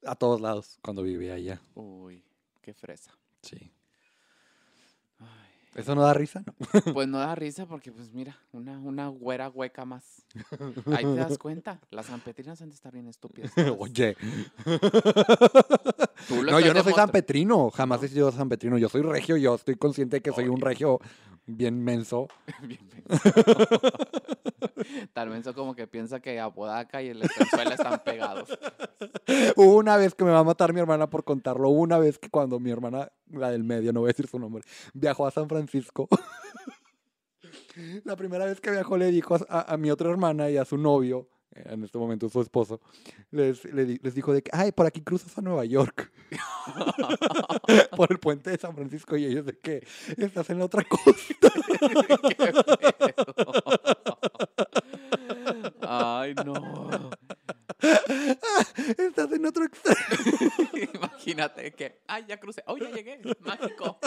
a 0.05 0.15
todos 0.15 0.39
lados 0.39 0.79
cuando 0.81 1.03
vivía 1.03 1.33
allá. 1.33 1.61
Uy, 1.73 2.23
qué 2.61 2.73
fresa. 2.73 3.11
Sí. 3.41 3.69
¿Eso 5.75 5.95
no 5.95 6.01
da 6.01 6.13
risa? 6.13 6.43
No. 6.45 6.53
Pues 6.93 7.07
no 7.07 7.17
da 7.19 7.33
risa 7.35 7.65
porque, 7.65 7.91
pues 7.91 8.11
mira, 8.13 8.37
una, 8.51 8.77
una 8.79 9.07
güera 9.07 9.49
hueca 9.49 9.85
más. 9.85 10.03
Ahí 10.93 11.03
te 11.05 11.15
das 11.15 11.37
cuenta. 11.37 11.79
Las 11.91 12.07
sanpetrinas 12.07 12.61
han 12.61 12.69
de 12.69 12.75
estar 12.75 12.91
bien 12.91 13.07
estúpidas. 13.07 13.51
Oye. 13.79 14.15
No, 16.29 16.59
yo 16.59 16.73
no 16.73 16.81
soy 16.83 16.91
demostra- 16.93 16.95
San 16.95 17.09
Petrino. 17.09 17.69
Jamás 17.71 17.99
¿No? 18.01 18.05
he 18.05 18.09
sido 18.09 18.31
San 18.31 18.47
Petrino. 18.47 18.77
Yo 18.77 18.89
soy 18.89 19.01
regio. 19.01 19.37
Yo 19.37 19.55
estoy 19.55 19.75
consciente 19.75 20.17
de 20.17 20.21
que 20.21 20.31
soy 20.31 20.47
un 20.47 20.61
regio 20.61 20.99
bien 21.57 21.83
menso. 21.83 22.27
Bien 22.61 22.79
menso. 22.93 23.31
Tan 25.13 25.29
menso 25.29 25.53
como 25.53 25.75
que 25.75 25.87
piensa 25.87 26.19
que 26.19 26.39
Apodaca 26.39 27.01
y 27.01 27.09
el 27.09 27.21
Estanzuela 27.21 27.75
están 27.75 27.99
pegados. 28.03 28.49
Hubo 29.55 29.75
una 29.77 29.95
vez 29.97 30.15
que 30.15 30.23
me 30.23 30.31
va 30.31 30.39
a 30.39 30.43
matar 30.43 30.73
mi 30.73 30.79
hermana 30.79 31.09
por 31.09 31.23
contarlo. 31.23 31.69
Hubo 31.69 31.81
una 31.81 31.97
vez 31.99 32.17
que 32.19 32.29
cuando 32.29 32.59
mi 32.59 32.71
hermana, 32.71 33.11
la 33.29 33.51
del 33.51 33.63
medio, 33.63 33.93
no 33.93 33.99
voy 34.01 34.07
a 34.09 34.13
decir 34.13 34.27
su 34.27 34.39
nombre, 34.39 34.63
viajó 34.93 35.27
a 35.27 35.31
San 35.31 35.47
Francisco. 35.49 36.07
La 38.03 38.15
primera 38.15 38.45
vez 38.45 38.59
que 38.59 38.69
viajó 38.71 38.97
le 38.97 39.11
dijo 39.11 39.35
a, 39.35 39.39
a- 39.49 39.73
a 39.73 39.77
mi 39.77 39.91
otra 39.91 40.09
hermana 40.09 40.49
y 40.49 40.57
a 40.57 40.65
su 40.65 40.77
novio, 40.77 41.29
en 41.53 41.83
este 41.83 41.97
momento 41.97 42.29
su 42.29 42.41
esposo, 42.41 42.79
les, 43.31 43.65
les 43.65 44.15
dijo 44.15 44.33
de 44.33 44.41
que, 44.41 44.51
ay, 44.53 44.71
por 44.71 44.85
aquí 44.85 45.01
cruzas 45.01 45.37
a 45.37 45.41
Nueva 45.41 45.65
York. 45.65 46.11
por 47.97 48.11
el 48.11 48.19
puente 48.19 48.49
de 48.49 48.57
San 48.57 48.75
Francisco 48.75 49.17
y 49.17 49.25
ellos 49.25 49.45
de 49.45 49.57
que 49.57 49.85
estás 50.17 50.49
en 50.49 50.59
la 50.59 50.65
otra 50.65 50.83
costa. 50.83 51.51
Ay, 55.93 56.33
no. 56.45 57.09
estás 58.97 59.31
en 59.31 59.45
otro 59.45 59.65
extremo. 59.65 59.97
Imagínate 60.93 61.73
que, 61.73 62.01
ay, 62.07 62.25
ya 62.27 62.39
crucé. 62.39 62.63
Oh, 62.67 62.77
ya 62.77 62.89
llegué. 62.91 63.19
Mágico. 63.41 63.99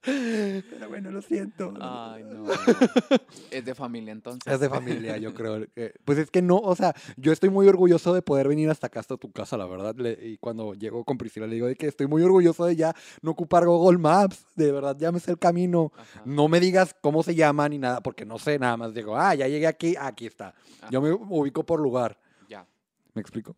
Pero 0.00 0.88
bueno, 0.88 1.10
lo 1.10 1.20
siento. 1.22 1.74
Ay, 1.80 2.24
no. 2.24 2.44
Es 3.50 3.64
de 3.64 3.74
familia 3.74 4.12
entonces. 4.12 4.52
Es 4.52 4.60
de 4.60 4.68
familia, 4.68 5.16
yo 5.16 5.34
creo. 5.34 5.66
que- 5.74 5.94
pues 6.04 6.18
es 6.18 6.30
que 6.30 6.40
no, 6.42 6.56
o 6.58 6.76
sea, 6.76 6.94
yo 7.16 7.32
estoy 7.32 7.50
muy 7.50 7.66
orgulloso 7.68 8.14
de 8.14 8.22
poder 8.22 8.46
venir 8.48 8.70
hasta 8.70 8.86
acá, 8.86 9.00
hasta 9.00 9.16
tu 9.16 9.32
casa, 9.32 9.56
la 9.56 9.66
verdad. 9.66 9.94
Le- 9.96 10.18
y 10.28 10.38
cuando 10.38 10.74
llego 10.74 11.04
con 11.04 11.18
Priscila 11.18 11.46
le 11.46 11.54
digo 11.54 11.66
de 11.66 11.74
que 11.76 11.86
estoy 11.88 12.06
muy 12.06 12.22
orgulloso 12.22 12.64
de 12.66 12.76
ya 12.76 12.94
no 13.22 13.32
ocupar 13.32 13.64
Google 13.66 13.98
Maps, 13.98 14.46
de 14.54 14.70
verdad, 14.72 14.96
ya 14.98 15.10
me 15.12 15.20
sé 15.20 15.30
el 15.32 15.38
camino. 15.38 15.92
Ajá. 15.96 16.22
No 16.24 16.48
me 16.48 16.60
digas 16.60 16.94
cómo 17.00 17.22
se 17.22 17.34
llama 17.34 17.68
ni 17.68 17.78
nada, 17.78 18.00
porque 18.00 18.24
no 18.24 18.38
sé, 18.38 18.58
nada 18.58 18.76
más 18.76 18.94
digo, 18.94 19.16
ah, 19.16 19.34
ya 19.34 19.48
llegué 19.48 19.66
aquí, 19.66 19.94
aquí 19.98 20.26
está. 20.26 20.54
Yo 20.90 21.00
me 21.00 21.12
ubico 21.12 21.64
por 21.64 21.80
lugar. 21.80 22.18
Ya. 22.48 22.66
¿Me 23.14 23.20
explico? 23.22 23.56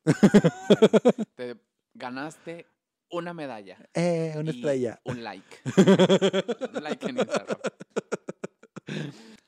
Te 1.34 1.56
ganaste 1.94 2.66
una 3.10 3.32
medalla. 3.34 3.78
Eh, 3.94 4.32
una 4.36 4.50
y 4.52 4.56
estrella. 4.56 5.00
Un 5.04 5.22
like. 5.22 5.58
un 6.74 6.82
like 6.82 7.06
en 7.08 7.18
Instagram. 7.18 7.58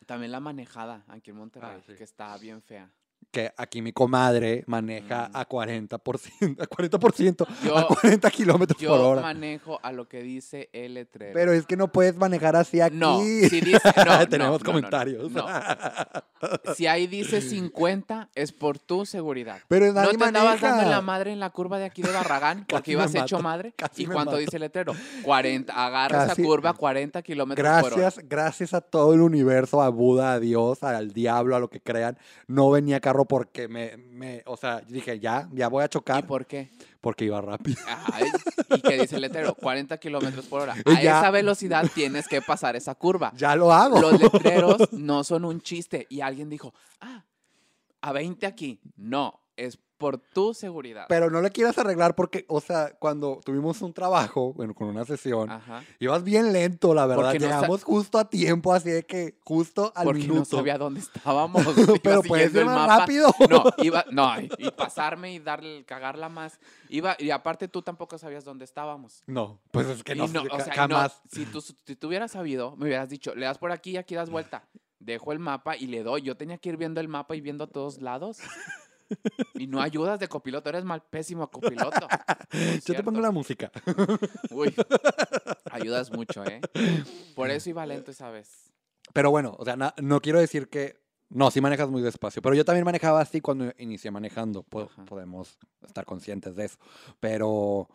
También 0.06 0.32
la 0.32 0.40
manejada 0.40 1.04
aquí 1.08 1.30
en 1.30 1.36
Monterrey, 1.36 1.76
Ah, 1.78 1.82
sí. 1.86 1.94
que 1.94 2.04
está 2.04 2.36
bien 2.38 2.62
fea. 2.62 2.90
Que 3.32 3.50
aquí 3.56 3.80
mi 3.80 3.92
comadre 3.92 4.62
maneja 4.66 5.30
Mm. 5.32 5.36
a 5.36 5.44
40%, 5.48 6.62
a 6.62 6.66
40%, 6.66 7.46
Yo- 7.64 7.76
a 7.78 7.86
40 7.88 8.30
kilómetros 8.30 8.76
por 8.76 8.84
Yo 8.98 9.08
hora. 9.08 9.22
manejo 9.22 9.80
a 9.82 9.90
lo 9.90 10.06
que 10.06 10.22
dice 10.22 10.68
el 10.74 10.94
letrero. 10.94 11.32
Pero 11.32 11.52
es 11.52 11.64
que 11.66 11.76
no 11.76 11.88
puedes 11.90 12.14
manejar 12.16 12.56
así 12.56 12.80
aquí. 12.82 12.94
No, 12.96 13.18
si 13.20 13.60
dice. 13.62 13.80
No, 14.06 14.18
no, 14.18 14.28
Tenemos 14.28 14.52
no, 14.52 14.58
no, 14.58 14.64
comentarios. 14.64 15.32
no. 15.32 15.46
Si 16.76 16.88
ahí 16.88 17.06
dice 17.06 17.40
50, 17.40 18.28
es 18.34 18.50
por 18.52 18.76
tu 18.78 19.06
seguridad. 19.06 19.60
Pero 19.68 19.86
No 19.86 19.92
nadie 19.92 20.18
te 20.18 20.24
andabas 20.24 20.48
maneja. 20.60 20.68
dando 20.68 20.82
en 20.82 20.90
la 20.90 21.00
madre 21.00 21.32
en 21.32 21.38
la 21.38 21.50
curva 21.50 21.78
de 21.78 21.84
aquí 21.84 22.02
de 22.02 22.10
Barragán 22.10 22.66
porque 22.68 22.92
ibas 22.92 23.14
hecho 23.14 23.38
madre. 23.38 23.74
¿Y 23.96 24.06
cuánto 24.06 24.32
mato. 24.32 24.36
dice 24.38 24.56
el 24.56 24.62
letrero? 24.62 24.92
40. 25.22 25.72
Agarra 25.72 26.24
esa 26.24 26.34
curva 26.34 26.70
a 26.70 26.74
40 26.74 27.22
kilómetros 27.22 27.64
por 27.80 27.92
hora. 27.92 27.96
Gracias, 28.02 28.28
gracias 28.28 28.74
a 28.74 28.80
todo 28.80 29.14
el 29.14 29.20
universo, 29.20 29.80
a 29.82 29.88
Buda, 29.88 30.32
a 30.32 30.40
Dios, 30.40 30.82
al 30.82 31.12
diablo, 31.12 31.54
a 31.54 31.60
lo 31.60 31.70
que 31.70 31.80
crean. 31.80 32.18
No 32.48 32.70
venía 32.70 32.98
carro 33.00 33.21
porque 33.24 33.68
me, 33.68 33.96
me 33.96 34.42
o 34.46 34.56
sea, 34.56 34.80
dije, 34.80 35.18
ya, 35.20 35.48
ya 35.52 35.68
voy 35.68 35.82
a 35.82 35.86
¿Y 35.86 35.88
chocar 35.88 36.26
por 36.26 36.46
qué? 36.46 36.70
porque 37.00 37.24
iba 37.24 37.40
rápido. 37.40 37.78
Ajá, 37.88 38.20
¿Y 38.76 38.80
qué 38.80 38.98
dice 38.98 39.16
el 39.16 39.22
letrero? 39.22 39.54
40 39.54 39.98
kilómetros 39.98 40.46
por 40.46 40.62
hora. 40.62 40.76
Y 40.86 40.90
A 40.90 40.94
ya. 41.02 41.18
esa 41.18 41.30
velocidad 41.30 41.84
tienes 41.94 42.28
que 42.28 42.40
pasar 42.42 42.76
esa 42.76 42.94
curva. 42.94 43.32
Ya 43.36 43.56
lo 43.56 43.72
hago. 43.72 44.00
Los 44.00 44.20
letreros 44.20 44.88
no 44.92 45.24
son 45.24 45.44
un 45.44 45.60
chiste. 45.60 46.06
Y 46.10 46.20
alguien 46.20 46.48
dijo, 46.48 46.72
ah, 47.00 47.24
a 48.00 48.12
20 48.12 48.46
aquí. 48.46 48.80
No, 48.96 49.41
es 49.56 49.78
por 50.02 50.18
tu 50.18 50.52
seguridad. 50.52 51.06
Pero 51.08 51.30
no 51.30 51.40
le 51.40 51.50
quieras 51.52 51.78
arreglar 51.78 52.16
porque, 52.16 52.44
o 52.48 52.60
sea, 52.60 52.90
cuando 52.98 53.40
tuvimos 53.44 53.80
un 53.82 53.92
trabajo, 53.92 54.52
bueno, 54.52 54.74
con 54.74 54.88
una 54.88 55.04
sesión, 55.04 55.48
Ajá. 55.48 55.84
ibas 56.00 56.24
bien 56.24 56.52
lento, 56.52 56.92
la 56.92 57.06
verdad. 57.06 57.22
Porque 57.26 57.38
no 57.38 57.46
Llegamos 57.46 57.84
justo 57.84 58.18
a 58.18 58.28
tiempo, 58.28 58.74
así 58.74 58.90
de 58.90 59.04
que 59.04 59.38
justo 59.44 59.92
al 59.94 60.06
Porque 60.06 60.26
no 60.26 60.34
minuto. 60.34 60.56
sabía 60.56 60.76
dónde 60.76 60.98
estábamos. 61.14 61.64
Pero 62.02 62.22
puedes 62.24 62.52
ir 62.52 62.64
más 62.64 62.98
rápido. 62.98 63.32
No, 63.48 63.62
iba, 63.78 64.04
no, 64.10 64.32
y, 64.40 64.70
pasarme 64.72 65.34
y 65.34 65.38
darle, 65.38 65.84
cagarla 65.84 66.28
más. 66.28 66.58
Iba, 66.88 67.14
y 67.20 67.30
aparte 67.30 67.68
tú 67.68 67.82
tampoco 67.82 68.18
sabías 68.18 68.44
dónde 68.44 68.64
estábamos. 68.64 69.22
No, 69.28 69.60
pues 69.70 69.86
es 69.86 70.02
que 70.02 70.16
no, 70.16 70.26
no, 70.26 70.42
o 70.50 70.60
sea, 70.60 70.74
jamás. 70.74 71.20
no, 71.22 71.30
si 71.30 71.46
tú, 71.46 71.60
si 71.60 71.94
tú 71.94 72.08
hubieras 72.08 72.32
sabido, 72.32 72.74
me 72.74 72.86
hubieras 72.86 73.08
dicho, 73.08 73.36
le 73.36 73.46
das 73.46 73.58
por 73.58 73.70
aquí 73.70 73.92
y 73.92 73.96
aquí 73.98 74.16
das 74.16 74.30
vuelta. 74.30 74.64
Dejo 74.98 75.32
el 75.32 75.38
mapa 75.38 75.76
y 75.76 75.86
le 75.86 76.02
doy. 76.02 76.22
Yo 76.22 76.36
tenía 76.36 76.58
que 76.58 76.70
ir 76.70 76.76
viendo 76.76 77.00
el 77.00 77.08
mapa 77.08 77.36
y 77.36 77.40
viendo 77.40 77.64
a 77.64 77.66
todos 77.68 78.00
lados. 78.00 78.38
Y 79.54 79.66
no 79.66 79.80
ayudas 79.80 80.18
de 80.20 80.28
copiloto, 80.28 80.68
eres 80.68 80.84
mal 80.84 81.02
pésimo 81.02 81.50
copiloto. 81.50 82.06
Yo 82.86 82.94
te 82.94 83.02
pongo 83.02 83.20
la 83.20 83.30
música. 83.30 83.70
Uy, 84.50 84.74
ayudas 85.70 86.10
mucho, 86.12 86.44
¿eh? 86.44 86.60
Por 87.34 87.50
eso 87.50 87.70
iba 87.70 87.84
lento 87.86 88.10
esa 88.10 88.30
vez. 88.30 88.72
Pero 89.12 89.30
bueno, 89.30 89.54
o 89.58 89.64
sea, 89.64 89.76
no 90.00 90.20
quiero 90.20 90.40
decir 90.40 90.68
que. 90.68 91.00
No, 91.34 91.50
sí 91.50 91.62
manejas 91.62 91.88
muy 91.88 92.02
despacio. 92.02 92.42
Pero 92.42 92.54
yo 92.54 92.62
también 92.64 92.84
manejaba 92.84 93.20
así 93.22 93.40
cuando 93.40 93.72
inicié 93.78 94.10
manejando. 94.10 94.62
Po- 94.64 94.82
Ajá. 94.82 95.06
podemos 95.06 95.58
estar 95.86 96.04
conscientes 96.04 96.54
de 96.56 96.66
eso. 96.66 96.78
Pero. 97.20 97.88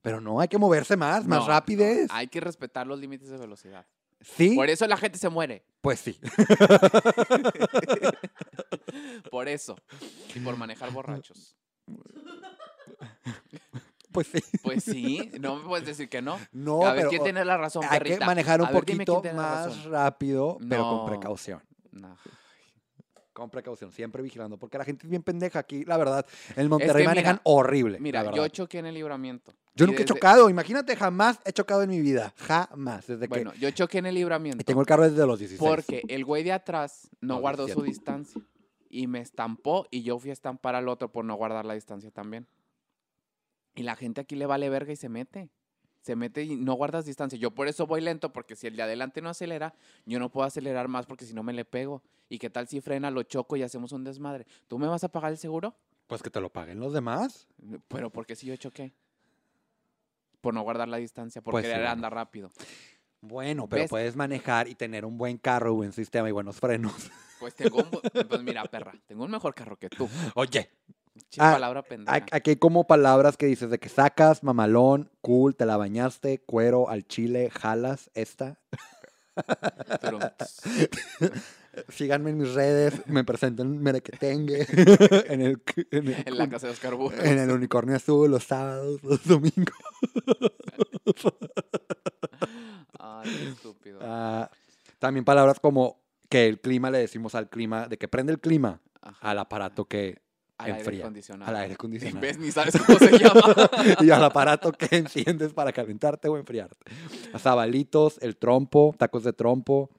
Pero 0.00 0.20
no, 0.20 0.38
hay 0.40 0.46
que 0.46 0.56
moverse 0.58 0.96
más, 0.96 1.26
más 1.26 1.44
rapidez. 1.46 2.08
no, 2.08 2.14
hay 2.14 2.28
que 2.28 2.40
respetar 2.40 2.86
los 2.86 3.00
límites 3.00 3.28
de 3.28 3.36
velocidad. 3.36 3.84
Sí, 4.20 4.54
Por 4.56 4.68
eso 4.70 4.86
la 4.86 4.96
gente 4.96 5.18
se 5.18 5.28
muere. 5.28 5.64
pues 5.80 6.00
sí. 6.00 6.18
Por 9.30 9.48
eso. 9.48 9.76
Y 10.34 10.40
por 10.40 10.56
manejar 10.56 10.90
borrachos. 10.92 11.56
Pues 14.12 14.28
sí. 14.28 14.38
Pues 14.62 14.84
sí, 14.84 15.30
no 15.40 15.56
me 15.56 15.68
puedes 15.68 15.86
decir 15.86 16.08
que 16.08 16.22
no. 16.22 16.38
No, 16.52 16.86
a 16.86 16.92
ver 16.92 16.96
pero 17.00 17.10
quién 17.10 17.22
tiene 17.24 17.44
la 17.44 17.56
razón, 17.58 17.84
hay 17.84 17.98
perrita. 17.98 18.18
que 18.20 18.24
manejar 18.24 18.62
un 18.62 18.70
poquito 18.70 19.22
más 19.34 19.84
rápido, 19.84 20.56
pero 20.68 20.82
con 20.84 20.96
No. 20.98 21.06
precaución. 21.06 21.62
No. 21.92 22.16
Con 23.36 23.50
precaución, 23.50 23.92
siempre 23.92 24.22
vigilando, 24.22 24.56
porque 24.56 24.78
la 24.78 24.84
gente 24.86 25.04
es 25.04 25.10
bien 25.10 25.22
pendeja 25.22 25.58
aquí, 25.58 25.84
la 25.84 25.98
verdad. 25.98 26.24
En 26.56 26.70
Monterrey 26.70 27.02
que 27.02 27.08
manejan 27.08 27.34
mira, 27.34 27.42
horrible. 27.44 28.00
Mira, 28.00 28.34
yo 28.34 28.48
choqué 28.48 28.78
en 28.78 28.86
el 28.86 28.94
libramiento. 28.94 29.52
Yo 29.74 29.84
Y 29.84 29.88
nunca 29.88 30.00
he 30.00 30.04
chocado, 30.06 30.48
imagínate, 30.48 30.96
jamás 30.96 31.38
he 31.44 31.52
chocado 31.52 31.82
en 31.82 31.90
mi 31.90 32.00
vida. 32.00 32.32
Jamás. 32.38 33.06
Desde 33.06 33.26
Bueno, 33.26 33.52
que 33.52 33.58
yo 33.58 33.70
choqué 33.72 33.98
en 33.98 34.06
el 34.06 34.14
y 34.16 34.20
libramiento. 34.20 34.64
tengo 34.64 34.80
el 34.80 34.86
carro 34.86 35.02
desde 35.06 35.26
los 35.26 35.38
16. 35.38 35.58
Porque 35.60 36.00
el 36.08 36.24
güey 36.24 36.44
de 36.44 36.52
atrás 36.52 37.10
no 37.20 37.34
No, 37.34 37.40
guardó 37.40 37.68
su 37.68 37.82
17. 37.82 37.90
distancia. 37.90 38.40
Y 38.88 39.06
me 39.06 39.20
estampó 39.20 39.86
y 39.90 40.02
yo 40.02 40.18
fui 40.18 40.30
a 40.30 40.32
estampar 40.32 40.74
al 40.74 40.88
otro 40.88 41.12
por 41.12 41.26
no 41.26 41.34
guardar 41.34 41.66
la 41.66 41.74
distancia 41.74 42.10
también. 42.10 42.46
Y 43.74 43.82
la 43.82 43.96
gente 43.96 44.22
aquí 44.22 44.34
le 44.34 44.46
vale 44.46 44.70
verga 44.70 44.94
y 44.94 44.96
se 44.96 45.10
mete. 45.10 45.50
Se 46.06 46.14
mete 46.14 46.44
y 46.44 46.54
no 46.54 46.74
guardas 46.74 47.04
distancia. 47.04 47.36
Yo 47.36 47.50
por 47.50 47.66
eso 47.66 47.84
voy 47.84 48.00
lento, 48.00 48.32
porque 48.32 48.54
si 48.54 48.68
el 48.68 48.76
de 48.76 48.82
adelante 48.84 49.20
no 49.20 49.28
acelera, 49.28 49.74
yo 50.04 50.20
no 50.20 50.30
puedo 50.30 50.46
acelerar 50.46 50.86
más 50.86 51.04
porque 51.04 51.24
si 51.24 51.34
no 51.34 51.42
me 51.42 51.52
le 51.52 51.64
pego. 51.64 52.00
¿Y 52.28 52.38
qué 52.38 52.48
tal 52.48 52.68
si 52.68 52.80
frena, 52.80 53.10
lo 53.10 53.24
choco 53.24 53.56
y 53.56 53.64
hacemos 53.64 53.90
un 53.90 54.04
desmadre? 54.04 54.46
¿Tú 54.68 54.78
me 54.78 54.86
vas 54.86 55.02
a 55.02 55.08
pagar 55.08 55.32
el 55.32 55.38
seguro? 55.38 55.74
Pues 56.06 56.22
que 56.22 56.30
te 56.30 56.40
lo 56.40 56.48
paguen 56.48 56.78
los 56.78 56.92
demás. 56.92 57.48
Pero 57.88 58.10
¿por 58.10 58.24
qué 58.24 58.36
si 58.36 58.46
yo 58.46 58.54
choqué? 58.54 58.92
Por 60.40 60.54
no 60.54 60.62
guardar 60.62 60.86
la 60.86 60.98
distancia, 60.98 61.42
por 61.42 61.50
Pues 61.50 61.64
sí, 61.64 61.70
querer 61.72 61.82
bueno. 61.86 61.92
andar 61.94 62.14
rápido. 62.14 62.52
Bueno, 63.20 63.68
pero 63.68 63.82
¿Ves? 63.82 63.90
puedes 63.90 64.14
manejar 64.14 64.68
y 64.68 64.76
tener 64.76 65.04
un 65.04 65.18
buen 65.18 65.38
carro, 65.38 65.74
buen 65.74 65.90
sistema 65.92 66.28
y 66.28 66.32
buenos 66.32 66.60
frenos. 66.60 67.10
Pues 67.40 67.56
tengo 67.56 67.78
un... 67.78 67.90
Pues 68.28 68.42
mira, 68.44 68.62
perra, 68.66 68.94
tengo 69.06 69.24
un 69.24 69.30
mejor 69.32 69.56
carro 69.56 69.76
que 69.76 69.88
tú. 69.90 70.08
Oye, 70.36 70.70
Ah, 71.38 71.52
palabra 71.52 71.82
pendeja. 71.82 72.26
aquí 72.32 72.50
hay 72.50 72.56
como 72.56 72.86
palabras 72.86 73.36
que 73.36 73.46
dices 73.46 73.70
de 73.70 73.78
que 73.78 73.88
sacas, 73.88 74.42
mamalón, 74.42 75.10
cool, 75.20 75.56
te 75.56 75.66
la 75.66 75.76
bañaste, 75.76 76.38
cuero, 76.38 76.88
al 76.88 77.06
chile, 77.06 77.50
jalas, 77.50 78.10
esta. 78.14 78.58
Pero, 80.00 80.18
Síganme 81.88 82.30
en 82.30 82.38
mis 82.38 82.54
redes, 82.54 83.06
me 83.06 83.24
presento 83.24 83.62
en 83.62 83.82
Merequetengue, 83.82 84.66
en 85.28 85.40
el, 85.42 85.62
en 85.90 86.08
el, 86.08 86.22
en 86.26 86.38
la 86.38 86.48
casa 86.48 86.66
de 86.66 86.72
Oscar 86.72 86.94
en 87.22 87.38
el 87.38 87.50
unicornio 87.50 87.96
azul 87.96 88.30
los 88.30 88.44
sábados, 88.44 89.02
los 89.02 89.24
domingos. 89.24 89.76
Ay, 92.98 93.30
qué 93.30 93.48
estúpido. 93.48 93.98
Ah, 94.08 94.50
también 94.98 95.24
palabras 95.24 95.58
como 95.58 96.00
que 96.28 96.46
el 96.46 96.60
clima 96.60 96.90
le 96.90 96.98
decimos 96.98 97.34
al 97.34 97.48
clima, 97.48 97.88
de 97.88 97.98
que 97.98 98.08
prende 98.08 98.32
el 98.32 98.40
clima 98.40 98.80
Ajá. 99.00 99.30
al 99.30 99.38
aparato 99.38 99.86
que 99.86 100.22
Al 100.58 100.72
aire 100.72 101.00
acondicionado. 101.00 101.50
al 101.50 101.56
aire 101.56 101.74
acondicionado. 101.74 102.20
¿Ves? 102.20 102.38
Ni 102.38 102.50
sabes 102.50 102.74
cómo 102.86 102.98
se 102.98 103.18
llama. 103.18 103.42
y 104.00 104.10
al 104.10 104.24
aparato 104.24 104.72
que 104.72 104.96
enciendes 104.96 105.52
para 105.52 105.70
calentarte 105.72 106.28
o 106.28 106.36
enfriarte. 106.38 106.76
Zabalitos, 107.38 108.18
el 108.22 108.36
trompo, 108.36 108.94
tacos 108.96 109.22
de 109.24 109.32
trompo 109.34 109.90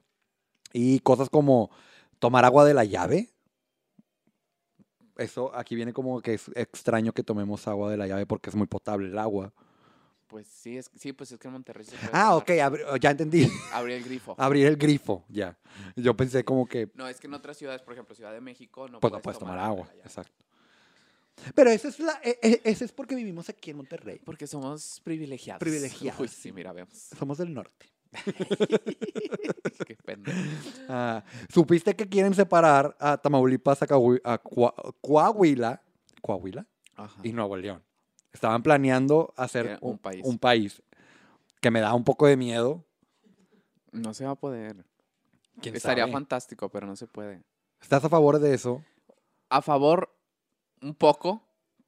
y 0.74 1.00
cosas 1.02 1.30
como 1.30 1.70
tomar 2.20 2.43
agua 2.43 2.65
de 2.65 2.74
la 2.74 2.86
llave. 2.86 3.30
Eso 5.17 5.56
aquí 5.56 5.76
viene 5.76 5.93
como 5.93 6.22
que 6.22 6.36
es 6.36 6.50
extraño 6.56 7.12
que 7.13 7.24
tomemos 7.24 7.67
agua 7.67 7.89
de 7.89 7.98
la 7.98 8.08
llave 8.08 8.26
porque 8.26 8.50
es 8.50 8.56
muy 8.56 8.67
potable 8.67 9.08
el 9.10 9.17
agua. 9.17 9.54
Pues 10.28 10.46
sí, 10.48 10.78
es, 10.78 10.91
sí, 10.96 11.13
pues 11.13 11.32
es 11.32 11.39
que 11.39 11.48
en 11.48 11.54
Monterrey 11.54 11.86
se 11.86 11.96
puede 11.96 12.10
Ah, 12.12 12.36
ok, 12.36 12.50
abri- 12.50 13.00
ya 13.00 13.12
entendí. 13.12 13.50
Abrí 13.72 13.93
el 13.93 14.04
grifo. 14.04 14.36
Abrir 14.38 14.67
el 14.67 14.76
grifo, 14.76 15.24
ya. 15.30 15.58
Yo 15.96 16.15
pensé 16.17 16.43
como 16.43 16.67
que 16.67 16.91
No, 16.96 17.08
es 17.08 17.20
que 17.20 17.28
en 17.28 17.34
otras 17.34 17.58
ciudades, 17.58 17.82
por 17.82 17.93
ejemplo, 17.93 18.13
Ciudad 18.13 18.34
de 18.34 18.41
México, 18.41 18.89
no 18.89 19.00
pues 19.00 19.12
no 19.13 19.22
puedes 19.22 19.24
puedes 19.24 19.39
tomar 19.39 19.58
agua. 19.58 19.88
Exacto. 20.04 20.34
Pero 21.56 21.69
eso 21.69 21.88
es, 21.88 22.00
la, 22.00 22.19
e- 22.23 22.39
e- 22.41 22.62
ese 22.63 22.86
es 22.86 22.91
porque 22.91 23.15
vivimos 23.15 23.47
aquí 23.50 23.71
en 23.71 23.78
Monterrey. 23.78 24.19
Porque 24.23 24.47
somos 24.47 25.02
privilegiados. 25.04 25.60
Privilegiados. 25.60 26.19
Uy, 26.19 26.28
sí, 26.28 26.52
mira, 26.52 26.73
vemos. 26.73 26.93
Somos 27.17 27.38
del 27.38 27.54
norte. 27.54 27.88
Qué 29.86 29.95
pendejo. 30.04 30.38
Ah, 30.89 31.23
¿Supiste 31.50 31.95
que 31.95 32.08
quieren 32.08 32.34
separar 32.34 32.95
a 33.00 33.17
Tamaulipas, 33.17 33.82
a, 33.82 33.86
a 33.86 34.38
Coa- 34.39 34.76
Coahuila, 35.02 35.82
Coahuila 36.21 36.65
Ajá. 36.95 37.21
y 37.23 37.34
Nuevo 37.34 37.56
León? 37.58 37.84
Estaban 38.34 38.62
planeando 38.63 39.34
hacer 39.38 39.78
un 39.82 39.91
un, 39.91 39.97
país. 39.97 40.21
un 40.26 40.38
país 40.39 40.82
que 41.62 41.71
me 41.71 41.80
da 41.82 41.93
un 41.93 42.04
poco 42.04 42.28
de 42.28 42.38
miedo. 42.38 42.84
No 43.91 44.13
se 44.13 44.26
va 44.26 44.32
a 44.32 44.36
poder. 44.36 44.86
¿Quién 45.62 45.76
Estaría 45.76 46.04
sabe? 46.04 46.13
fantástico, 46.13 46.69
pero 46.69 46.86
no 46.86 46.95
se 46.95 47.08
puede. 47.08 47.43
¿Estás 47.82 48.04
a 48.04 48.10
favor 48.10 48.39
de 48.39 48.54
eso? 48.54 48.84
A 49.50 49.62
favor, 49.62 50.13
un 50.82 50.94
poco, 50.96 51.42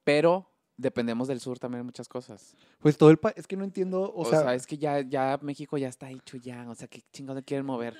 pero 0.04 0.46
dependemos 0.76 1.28
del 1.28 1.40
sur 1.40 1.58
también 1.58 1.80
en 1.80 1.86
muchas 1.86 2.08
cosas. 2.08 2.54
Pues 2.80 2.96
todo 2.96 3.10
el 3.10 3.18
país, 3.18 3.34
es 3.36 3.46
que 3.46 3.56
no 3.56 3.64
entiendo, 3.64 4.02
o, 4.02 4.22
O, 4.22 4.24
sea, 4.24 4.40
sea, 4.42 4.54
es 4.54 4.66
que 4.66 4.78
ya, 4.78 5.00
ya 5.00 5.38
México 5.42 5.76
ya 5.78 5.88
está 5.88 6.10
hecho 6.10 6.36
ya. 6.38 6.68
O 6.70 6.74
sea, 6.74 6.88
¿qué 6.88 7.02
chingados 7.12 7.42
quieren 7.44 7.66
mover? 7.66 7.94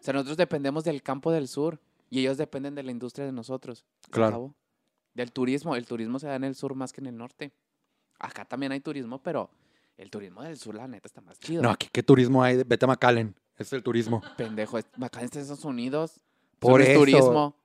O 0.00 0.02
sea, 0.02 0.12
nosotros 0.14 0.36
dependemos 0.36 0.84
del 0.84 1.02
campo 1.02 1.30
del 1.30 1.48
sur 1.48 1.78
y 2.10 2.20
ellos 2.20 2.36
dependen 2.36 2.74
de 2.74 2.82
la 2.82 2.90
industria 2.90 3.26
de 3.26 3.32
nosotros. 3.32 3.84
Claro. 4.10 4.28
acabó. 4.28 4.54
Del 5.14 5.32
turismo. 5.32 5.74
El 5.76 5.86
turismo 5.86 6.18
se 6.18 6.26
da 6.28 6.36
en 6.36 6.44
el 6.44 6.54
sur 6.54 6.74
más 6.74 6.92
que 6.92 7.00
en 7.00 7.06
el 7.08 7.16
norte. 7.16 7.52
Acá 8.18 8.44
también 8.44 8.72
hay 8.72 8.80
turismo, 8.80 9.20
pero 9.22 9.50
el 9.96 10.10
turismo 10.10 10.42
del 10.42 10.56
sur, 10.56 10.74
la 10.74 10.86
neta, 10.88 11.06
está 11.06 11.20
más 11.20 11.38
chido. 11.38 11.62
no, 11.62 11.70
aquí 11.70 11.88
qué 11.92 12.02
turismo 12.02 12.42
hay, 12.42 12.62
vete 12.64 12.84
a 12.84 12.88
McAllen, 12.88 13.34
es 13.56 13.72
el 13.72 13.82
turismo. 13.82 14.22
Pendejo, 14.36 14.78
es- 14.78 14.86
acá 15.00 15.20
en 15.20 15.26
Estados 15.26 15.64
Unidos. 15.64 16.20
Por 16.58 16.72
Por 16.72 16.82
es 16.82 16.88
eso. 16.90 16.98
turismo. 17.00 17.56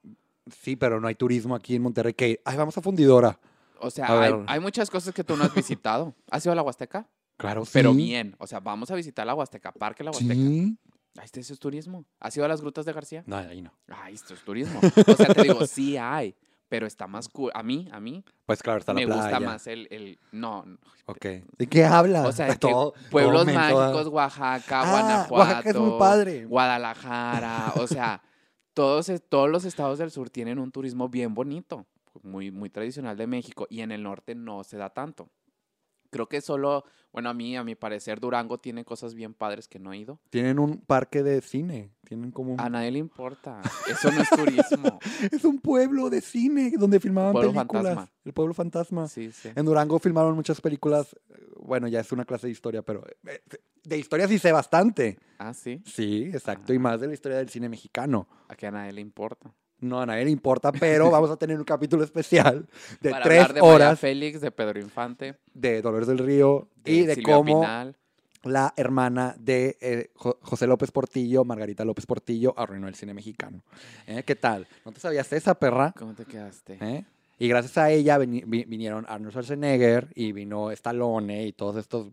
Sí, 0.51 0.75
pero 0.75 0.99
no 0.99 1.08
hay 1.08 1.15
turismo 1.15 1.56
aquí 1.56 1.75
en 1.75 1.82
Monterrey 1.82 2.13
que, 2.13 2.41
ay, 2.45 2.58
vamos 2.58 2.77
a 2.77 2.82
fundidora. 2.82 3.39
O 3.79 3.89
sea, 3.89 4.08
hay, 4.47 4.60
muchas 4.60 4.89
cosas 4.89 5.13
que 5.13 5.23
tú 5.23 5.36
no 5.38 5.43
has 5.43 5.53
visitado. 5.56 6.13
¿Has 6.32 6.45
ido 6.45 6.53
a 6.53 6.56
la 6.56 6.62
Huasteca? 6.62 7.08
Claro, 7.38 7.65
sí. 7.65 7.71
Pero 7.73 7.93
bien. 7.93 8.36
O 8.39 8.47
sea, 8.47 8.60
vamos 8.60 8.91
a 8.91 8.95
visitar 8.95 9.25
la 9.25 9.36
Huasteca, 9.36 9.71
Parque 9.71 10.03
La 10.03 10.12
Huasteca. 10.12 10.34
Sí. 10.34 10.77
Ahí 11.17 11.25
está, 11.25 11.39
eso 11.39 11.53
es 11.53 11.60
turismo. 11.60 12.06
¿Has 12.19 12.36
ido 12.36 12.45
a 12.45 12.47
las 12.47 12.62
grutas 12.62 12.86
de 12.86 12.93
García? 12.93 13.23
No, 13.27 13.38
ahí 13.38 13.62
no. 13.62 13.71
Ay, 13.88 14.15
esto 14.15 14.34
es 14.34 14.41
turismo. 14.41 14.79
O 15.08 15.13
sea, 15.15 15.27
te 15.34 15.43
digo, 15.43 15.65
sí 15.67 15.95
hay, 15.97 16.36
pero 16.69 16.88
está 16.88 17.06
más 17.08 17.29
cool. 17.29 17.51
A 17.53 17.62
mí, 17.62 17.88
a 17.91 17.99
mí, 17.99 18.23
Pues 18.45 18.63
claro, 18.63 18.79
está 18.79 18.93
me 18.93 19.01
la 19.06 19.08
playa. 19.15 19.21
gusta 19.23 19.39
más 19.39 19.67
el, 19.67 19.88
el... 19.91 20.17
No. 20.32 20.65
Ok. 21.06 21.25
¿De 21.58 21.67
qué 21.69 21.86
hablas? 21.86 22.25
O 22.25 22.32
sea, 22.32 22.47
que 22.53 22.56
Todo- 22.58 22.93
pueblos 23.12 23.45
todo 23.45 23.56
¿ah? 23.58 23.60
mágicos, 23.60 24.08
Oaxaca, 24.08 24.82
Ah, 24.82 24.91
Guanajuato. 24.91 25.34
Oaxaca 25.36 25.69
es 25.69 25.75
muy 25.75 25.99
padre. 25.99 26.45
Guadalajara, 26.45 27.73
o 27.75 27.86
sea, 27.88 28.21
todos, 28.73 29.12
todos 29.29 29.49
los 29.49 29.65
estados 29.65 29.99
del 29.99 30.12
sur 30.12 30.29
tienen 30.29 30.59
un 30.59 30.71
turismo 30.71 31.09
bien 31.09 31.33
bonito, 31.33 31.86
muy, 32.21 32.51
muy 32.51 32.69
tradicional 32.69 33.17
de 33.17 33.27
México, 33.27 33.67
y 33.69 33.81
en 33.81 33.91
el 33.91 34.03
norte 34.03 34.36
no 34.36 34.63
se 34.63 34.77
da 34.77 34.89
tanto. 34.89 35.29
Creo 36.09 36.29
que 36.29 36.41
solo, 36.41 36.83
bueno, 37.12 37.29
a 37.29 37.33
mí, 37.33 37.55
a 37.57 37.63
mi 37.63 37.73
parecer, 37.73 38.19
Durango 38.19 38.59
tiene 38.59 38.86
cosas 38.86 39.15
bien 39.15 39.33
padres 39.33 39.67
que 39.67 39.79
no 39.79 39.93
he 39.93 39.97
ido. 39.97 40.19
Tienen 40.29 40.59
un 40.59 40.77
parque 40.77 41.23
de 41.23 41.41
cine. 41.41 41.89
Tienen 42.07 42.29
como 42.29 42.53
un... 42.53 42.62
A 42.62 42.69
nadie 42.69 42.91
le 42.91 42.99
importa. 42.99 43.59
Eso 43.89 44.12
no 44.12 44.21
es 44.21 44.29
turismo. 44.29 44.99
Es 45.31 45.43
un 45.43 45.57
pueblo 45.59 46.12
de 46.12 46.21
cine 46.21 46.71
donde 46.77 46.99
filmaban 46.99 47.31
Pueblo 47.33 47.51
películas. 47.51 47.83
fantasma. 47.86 48.12
El 48.25 48.33
pueblo 48.33 48.53
fantasma. 48.53 49.07
Sí, 49.07 49.31
sí. 49.31 49.49
En 49.55 49.65
Durango 49.65 49.97
filmaron 49.97 50.36
muchas 50.36 50.62
películas. 50.62 51.15
eh, 51.29 51.47
Bueno, 51.57 51.88
ya 51.88 52.01
es 52.01 52.12
una 52.12 52.25
clase 52.25 52.45
de 52.45 52.51
historia, 52.51 52.83
pero 52.83 53.03
eh, 53.25 53.41
de 53.84 53.98
historia 53.98 54.28
sí 54.28 54.39
sé 54.39 54.52
bastante. 54.52 55.17
Ah, 55.38 55.54
sí. 55.54 55.82
Sí, 55.86 56.30
exacto. 56.34 56.74
Y 56.74 56.80
más 56.80 57.00
de 57.02 57.08
la 57.08 57.13
historia 57.13 57.38
del 57.38 57.50
cine 57.50 57.69
mexicano. 57.69 58.28
A 58.48 58.56
que 58.56 58.67
a 58.67 58.72
nadie 58.72 58.93
le 58.93 59.02
importa. 59.02 59.52
No, 59.80 60.00
a 60.00 60.06
nadie 60.06 60.24
le 60.26 60.32
importa, 60.32 60.72
pero 60.72 61.12
vamos 61.12 61.30
a 61.30 61.36
tener 61.36 61.58
un 61.58 61.65
capítulo 61.65 62.04
especial 62.04 62.67
de 63.02 63.12
Para 63.12 63.26
tres 63.26 63.54
de 63.54 63.62
horas 63.62 64.00
Félix, 64.00 64.39
de 64.39 64.52
Pedro 64.52 64.80
Infante, 64.80 65.36
de 65.54 65.82
Dolores 65.82 66.08
del 66.08 66.19
Río 66.19 66.69
de 66.78 66.91
y 66.93 67.06
de 67.06 67.15
Silvia 67.15 67.36
cómo 67.36 67.60
Pinal. 67.62 67.98
la 68.43 68.74
hermana 68.78 69.36
de 69.38 69.78
eh, 69.82 70.10
Jo- 70.15 70.39
José 70.41 70.67
López 70.67 70.91
Portillo, 70.91 71.43
Margarita 71.43 71.84
López 71.84 72.06
Portillo, 72.06 72.54
arruinó 72.58 72.88
el 72.88 72.96
cine 72.96 73.13
mexicano. 73.13 73.62
¿Eh? 74.08 74.24
¿Qué 74.26 74.36
tal? 74.36 74.67
¿No 74.86 74.93
te 74.93 75.02
sabías 75.02 75.34
esa 75.34 75.56
perra? 75.56 75.93
¿Cómo 76.00 76.13
te 76.13 76.24
quedaste? 76.24 76.78
¿Eh? 76.80 77.06
Y 77.43 77.47
gracias 77.49 77.77
a 77.77 77.89
ella 77.91 78.17
vini- 78.19 78.43
vi- 78.45 78.63
vinieron 78.63 79.06
Arnold 79.10 79.32
Schwarzenegger 79.32 80.08
y 80.15 80.32
vino 80.32 80.71
Stallone 80.71 81.45
y 81.45 81.51
todos 81.51 81.75
estos 81.75 82.08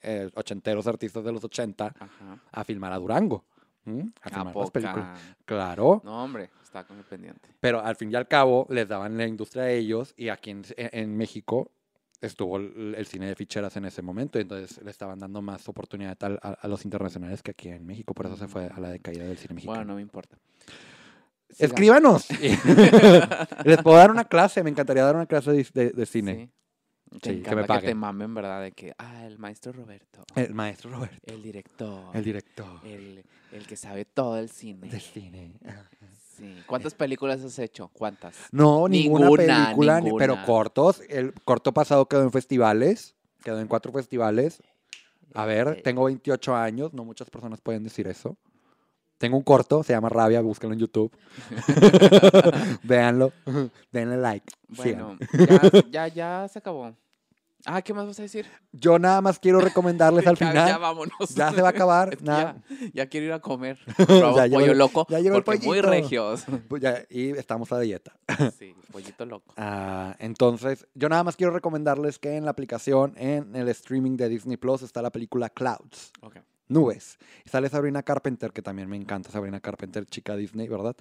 eh, 0.00 0.30
ochenteros 0.34 0.86
artistas 0.86 1.22
de 1.22 1.32
los 1.32 1.44
80 1.44 1.86
Ajá. 1.98 2.38
a 2.50 2.64
filmar 2.64 2.92
a 2.92 2.98
Durango. 2.98 3.44
A 3.86 3.90
¿A 4.22 4.30
filmar 4.30 4.56
las 4.56 4.70
películas. 4.70 5.20
Claro. 5.44 6.00
No, 6.04 6.24
hombre, 6.24 6.48
está 6.62 6.84
con 6.84 6.96
el 6.96 7.04
pendiente. 7.04 7.50
Pero 7.60 7.80
al 7.84 7.96
fin 7.96 8.10
y 8.10 8.14
al 8.14 8.26
cabo 8.26 8.66
les 8.70 8.88
daban 8.88 9.18
la 9.18 9.26
industria 9.26 9.64
a 9.64 9.70
ellos 9.70 10.14
y 10.16 10.28
aquí 10.30 10.50
en, 10.50 10.62
en 10.76 11.14
México 11.16 11.70
estuvo 12.22 12.56
el, 12.56 12.94
el 12.96 13.06
cine 13.06 13.26
de 13.26 13.34
ficheras 13.34 13.76
en 13.76 13.84
ese 13.86 14.00
momento 14.02 14.38
y 14.38 14.42
entonces 14.42 14.80
le 14.82 14.90
estaban 14.90 15.18
dando 15.18 15.42
más 15.42 15.68
oportunidad 15.68 16.16
al- 16.22 16.38
a, 16.42 16.52
a 16.52 16.68
los 16.68 16.84
internacionales 16.86 17.42
que 17.42 17.50
aquí 17.50 17.68
en 17.68 17.84
México. 17.84 18.14
Por 18.14 18.26
eso 18.26 18.36
se 18.36 18.48
fue 18.48 18.66
a 18.66 18.80
la 18.80 18.88
decaída 18.90 19.24
del 19.24 19.36
cine 19.36 19.54
mexicano. 19.56 19.76
Bueno, 19.78 19.88
no 19.92 19.96
me 19.96 20.02
importa. 20.02 20.38
Escríbanos. 21.58 22.26
les 23.64 23.82
puedo 23.82 23.96
dar 23.96 24.10
una 24.10 24.24
clase. 24.24 24.62
Me 24.62 24.70
encantaría 24.70 25.04
dar 25.04 25.16
una 25.16 25.26
clase 25.26 25.52
de, 25.52 25.66
de- 25.74 25.90
de 25.90 26.06
cine. 26.06 26.34
Sí. 26.34 26.50
Sí, 27.12 27.18
Te 27.18 27.28
que 27.28 27.32
me 27.32 27.38
encanta 27.40 27.62
que, 27.62 27.66
paguen. 27.66 27.90
te 27.90 27.94
mamen, 27.96 28.34
¿verdad? 28.34 28.62
De 28.62 28.70
que, 28.70 28.94
ah, 28.96 29.26
el 29.26 29.36
maestro 29.36 29.72
Roberto, 29.72 30.22
El 30.36 30.54
maestro 30.54 30.90
Roberto. 30.90 31.16
el 31.26 31.42
director, 31.42 32.16
El 32.16 32.22
director 32.22 32.80
el, 32.84 33.24
el 33.50 33.66
que 33.66 33.74
sabe 33.74 34.04
todo 34.04 34.38
el 34.38 34.48
cine. 34.48 34.88
del 34.88 35.00
cine. 35.00 35.52
Sí. 36.36 36.56
¿Cuántas 36.66 36.94
películas 36.94 37.42
has 37.44 37.58
hecho? 37.58 37.88
¿Cuántas? 37.92 38.34
No, 38.50 38.88
ninguna, 38.88 39.26
Ninguna, 39.26 39.66
película, 39.66 40.02
pero 40.16 40.42
cortos. 40.46 41.02
El 41.10 41.34
corto 41.34 41.74
pasado 41.74 42.06
quedó 42.08 42.22
en 42.22 42.30
festivales. 42.32 43.14
Quedó 43.44 43.60
en 43.60 43.66
cuatro 43.68 43.92
festivales. 43.92 44.62
A 45.34 45.44
ver, 45.44 45.68
Eh, 45.68 45.82
tengo 45.82 46.04
28 46.04 46.56
años, 46.56 46.94
no 46.94 47.04
muchas 47.04 47.28
personas 47.28 47.60
pueden 47.60 47.84
decir 47.84 48.06
eso. 48.08 48.38
Tengo 49.20 49.36
un 49.36 49.42
corto, 49.42 49.82
se 49.82 49.92
llama 49.92 50.08
Rabia, 50.08 50.40
búsquenlo 50.40 50.72
en 50.72 50.80
YouTube. 50.80 51.12
Véanlo, 52.82 53.32
denle 53.92 54.16
like. 54.16 54.50
Bueno, 54.68 55.18
ya, 55.32 55.82
ya, 55.90 56.08
ya 56.08 56.48
se 56.48 56.58
acabó. 56.58 56.96
Ah, 57.66 57.82
¿qué 57.82 57.92
más 57.92 58.06
vas 58.06 58.18
a 58.18 58.22
decir? 58.22 58.46
Yo 58.72 58.98
nada 58.98 59.20
más 59.20 59.38
quiero 59.38 59.60
recomendarles 59.60 60.26
al 60.26 60.36
final. 60.38 60.66
Ya, 60.66 60.78
vámonos. 60.78 61.34
Ya 61.34 61.52
se 61.52 61.60
va 61.60 61.68
a 61.68 61.70
acabar. 61.72 62.16
Nada. 62.22 62.56
ya, 62.70 62.86
ya 62.94 63.06
quiero 63.10 63.26
ir 63.26 63.32
a 63.34 63.40
comer. 63.40 63.78
Ya 63.98 64.32
pollo 64.32 64.72
el- 64.72 64.78
loco. 64.78 65.06
ya 65.10 65.20
llegó 65.20 65.36
el 65.36 65.44
porque 65.44 65.66
muy 65.66 65.80
pollito. 65.82 65.90
regios. 65.90 66.44
Pues 66.68 66.80
ya- 66.80 67.04
y 67.10 67.32
estamos 67.32 67.70
a 67.72 67.78
dieta. 67.80 68.16
Sí, 68.58 68.74
pollito 68.90 69.26
loco. 69.26 69.52
Ah, 69.58 70.16
entonces, 70.20 70.86
yo 70.94 71.10
nada 71.10 71.22
más 71.22 71.36
quiero 71.36 71.52
recomendarles 71.52 72.18
que 72.18 72.36
en 72.38 72.46
la 72.46 72.52
aplicación, 72.52 73.12
en 73.18 73.54
el 73.54 73.68
streaming 73.68 74.16
de 74.16 74.30
Disney 74.30 74.56
Plus, 74.56 74.80
está 74.80 75.02
la 75.02 75.10
película 75.10 75.50
Clouds, 75.50 76.12
Ok. 76.22 76.36
Nubes. 76.70 77.18
Y 77.44 77.48
sale 77.50 77.68
Sabrina 77.68 78.02
Carpenter, 78.02 78.52
que 78.52 78.62
también 78.62 78.88
me 78.88 78.96
encanta 78.96 79.30
Sabrina 79.30 79.60
Carpenter, 79.60 80.06
chica 80.06 80.36
Disney, 80.36 80.68
¿verdad? 80.68 80.96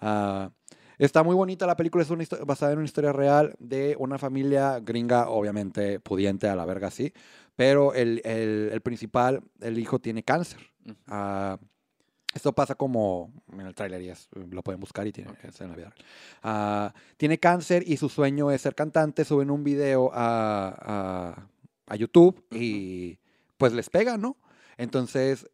Ah, 0.00 0.50
está 0.98 1.22
muy 1.22 1.34
bonita 1.34 1.66
la 1.66 1.76
película, 1.76 2.02
es 2.04 2.10
una 2.10 2.24
basada 2.44 2.72
en 2.72 2.78
una 2.78 2.84
historia 2.86 3.12
real 3.12 3.54
de 3.58 3.96
una 3.98 4.18
familia 4.18 4.80
gringa, 4.80 5.28
obviamente 5.30 6.00
pudiente 6.00 6.48
a 6.48 6.56
la 6.56 6.64
verga, 6.66 6.90
sí. 6.90 7.12
Pero 7.56 7.94
el, 7.94 8.20
el- 8.24 8.70
el 8.72 8.80
principal, 8.80 9.42
el 9.60 9.78
hijo, 9.78 9.98
tiene 9.98 10.22
cáncer. 10.22 10.60
Ah, 11.06 11.58
esto 12.34 12.52
pasa 12.54 12.74
como 12.74 13.30
en 13.52 13.60
el 13.60 13.74
tráiler 13.74 14.00
y 14.02 14.08
es- 14.08 14.28
lo 14.50 14.62
pueden 14.62 14.80
buscar 14.80 15.06
y 15.06 15.12
tiene 15.12 15.30
Ok. 15.30 15.44
es 15.44 15.60
en 15.60 15.68
la 15.68 15.76
vida 15.76 15.90
real. 15.90 16.06
Ah, 16.42 16.94
tiene 17.18 17.38
cáncer 17.38 17.84
y 17.86 17.96
su 17.98 18.08
sueño 18.08 18.50
es 18.50 18.62
ser 18.62 18.74
cantante. 18.74 19.24
Suben 19.24 19.50
un 19.50 19.62
video 19.62 20.10
a, 20.14 20.74
a- 20.80 21.48
a 21.86 21.96
YouTube 21.96 22.42
y 22.50 23.18
pues 23.58 23.72
les 23.74 23.90
pega, 23.90 24.16
¿no? 24.16 24.36
Entonces 24.76 25.46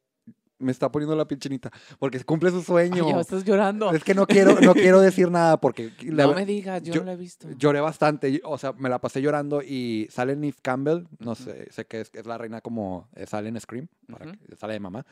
me 0.60 0.72
está 0.72 0.90
poniendo 0.90 1.14
la 1.14 1.24
piel 1.28 1.38
chinita 1.38 1.70
porque 2.00 2.18
cumple 2.24 2.50
su 2.50 2.56
Ay, 2.58 2.64
sueño. 2.64 3.08
ya 3.08 3.20
estás 3.20 3.44
llorando. 3.44 3.92
es 3.92 4.02
que 4.02 4.12
no 4.12 4.26
quiero, 4.26 4.60
no 4.60 4.74
quiero 4.74 5.00
decir 5.00 5.30
nada 5.30 5.56
porque 5.60 5.92
la 6.02 6.26
no 6.26 6.34
me 6.34 6.44
digas, 6.44 6.82
yo, 6.82 6.94
yo- 6.94 7.00
no 7.00 7.06
lo 7.06 7.12
he 7.12 7.16
visto. 7.16 7.48
lloré 7.56 7.80
bastante. 7.80 8.40
O 8.44 8.58
sea, 8.58 8.72
me 8.72 8.88
la 8.88 8.98
pasé 9.00 9.22
llorando 9.22 9.62
y 9.62 10.08
sale 10.10 10.34
Neve 10.34 10.56
Campbell, 10.60 11.04
no 11.20 11.36
sé, 11.36 11.70
sé 11.70 11.86
que 11.86 12.00
es, 12.00 12.10
es 12.12 12.26
la 12.26 12.38
reina 12.38 12.60
como 12.60 13.08
eh, 13.14 13.26
sale 13.26 13.48
en 13.50 13.60
Scream, 13.60 13.86
para 14.10 14.26
Ujú. 14.30 14.38
que- 14.48 14.56
sale 14.56 14.72
de 14.72 14.80
mamá. 14.80 15.06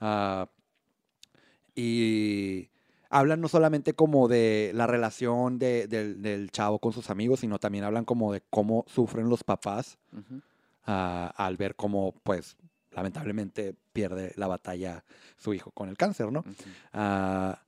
Ah, 0.00 0.48
y 1.74 2.68
hablan 3.10 3.40
no 3.40 3.48
solamente 3.48 3.94
como 3.94 4.28
de 4.28 4.70
la 4.74 4.86
relación 4.86 5.58
de- 5.58 5.86
del, 5.88 6.22
del 6.22 6.50
chavo 6.50 6.78
con 6.78 6.92
sus 6.92 7.10
amigos, 7.10 7.40
sino 7.40 7.58
también 7.58 7.84
hablan 7.84 8.04
como 8.04 8.32
de 8.32 8.42
cómo 8.50 8.84
sufren 8.88 9.28
los 9.28 9.42
papás 9.44 9.98
ah, 10.86 11.32
al 11.36 11.56
ver 11.56 11.74
cómo, 11.74 12.14
pues, 12.22 12.56
lamentablemente 12.94 13.74
pierde 13.92 14.32
la 14.36 14.46
batalla 14.46 15.04
su 15.36 15.52
hijo 15.54 15.70
con 15.72 15.88
el 15.88 15.96
cáncer, 15.96 16.30
¿no? 16.32 16.44
Ah, 16.92 17.60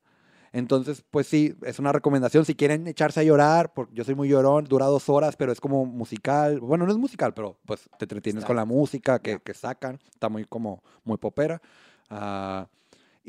entonces, 0.53 1.03
pues 1.11 1.27
sí, 1.27 1.53
es 1.63 1.77
una 1.77 1.91
recomendación. 1.91 2.45
Si 2.45 2.55
quieren 2.55 2.87
echarse 2.87 3.19
a 3.19 3.23
llorar, 3.23 3.73
porque 3.73 3.93
yo 3.93 4.03
soy 4.03 4.15
muy 4.15 4.29
llorón, 4.29 4.65
dura 4.65 4.85
dos 4.85 5.09
horas, 5.09 5.35
pero 5.35 5.51
es 5.51 5.59
como 5.59 5.85
musical. 5.85 6.59
Bueno, 6.61 6.85
no 6.85 6.91
es 6.91 6.97
musical, 6.97 7.33
pero 7.33 7.59
pues 7.65 7.89
te 7.99 8.05
entretienes 8.05 8.39
Está- 8.41 8.47
con 8.47 8.55
la 8.55 8.65
música 8.65 9.19
que, 9.19 9.39
que 9.39 9.53
sacan. 9.53 9.99
Está 10.09 10.29
muy 10.29 10.45
como 10.45 10.81
muy 11.03 11.17
popera. 11.17 11.61
Ah, 12.09 12.67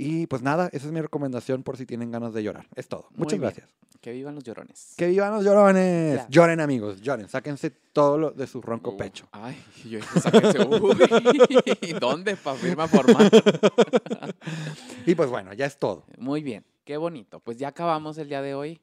y 0.01 0.27
pues 0.29 0.43
nada, 0.43 0.69
esa 0.73 0.87
es 0.87 0.93
mi 0.93 1.01
recomendación 1.01 1.65
por 1.65 1.77
si 1.77 1.85
tienen 1.85 2.11
ganas 2.13 2.33
de 2.33 2.43
llorar. 2.45 2.67
Es 2.77 2.87
todo. 2.89 3.07
Muy 3.11 3.19
Muchas 3.25 3.33
bien. 3.33 3.41
gracias. 3.43 3.69
Que 4.01 4.13
vivan 4.13 4.37
los 4.37 4.45
llorones. 4.45 4.95
Que 4.97 5.09
vivan 5.09 5.33
los 5.35 5.45
llorones. 5.45 6.21
Lloren, 6.29 6.61
amigos, 6.61 7.01
lloren. 7.03 7.29
Sáquense 7.29 7.71
todo 7.71 8.17
lo 8.17 8.31
de 8.31 8.47
su 8.47 8.63
ronco 8.63 8.91
Uh, 8.93 8.97
pecho. 8.97 9.27
Ay, 9.33 9.61
yo 9.85 9.99
dije, 9.99 10.21
sáquense. 10.21 10.61
Uy, 10.61 11.93
¿Dónde? 12.01 12.37
Para 12.37 12.57
firma 12.57 12.87
formal. 12.87 13.29
Y 15.07 15.15
pues 15.15 15.31
bueno, 15.31 15.53
ya 15.55 15.67
es 15.67 15.79
todo. 15.79 16.05
Muy 16.19 16.43
bien, 16.43 16.65
qué 16.85 16.97
bonito. 16.97 17.41
Pues 17.41 17.57
ya 17.57 17.69
acabamos 17.69 18.19
el 18.19 18.29
día 18.29 18.43
de 18.43 18.55
hoy. 18.55 18.81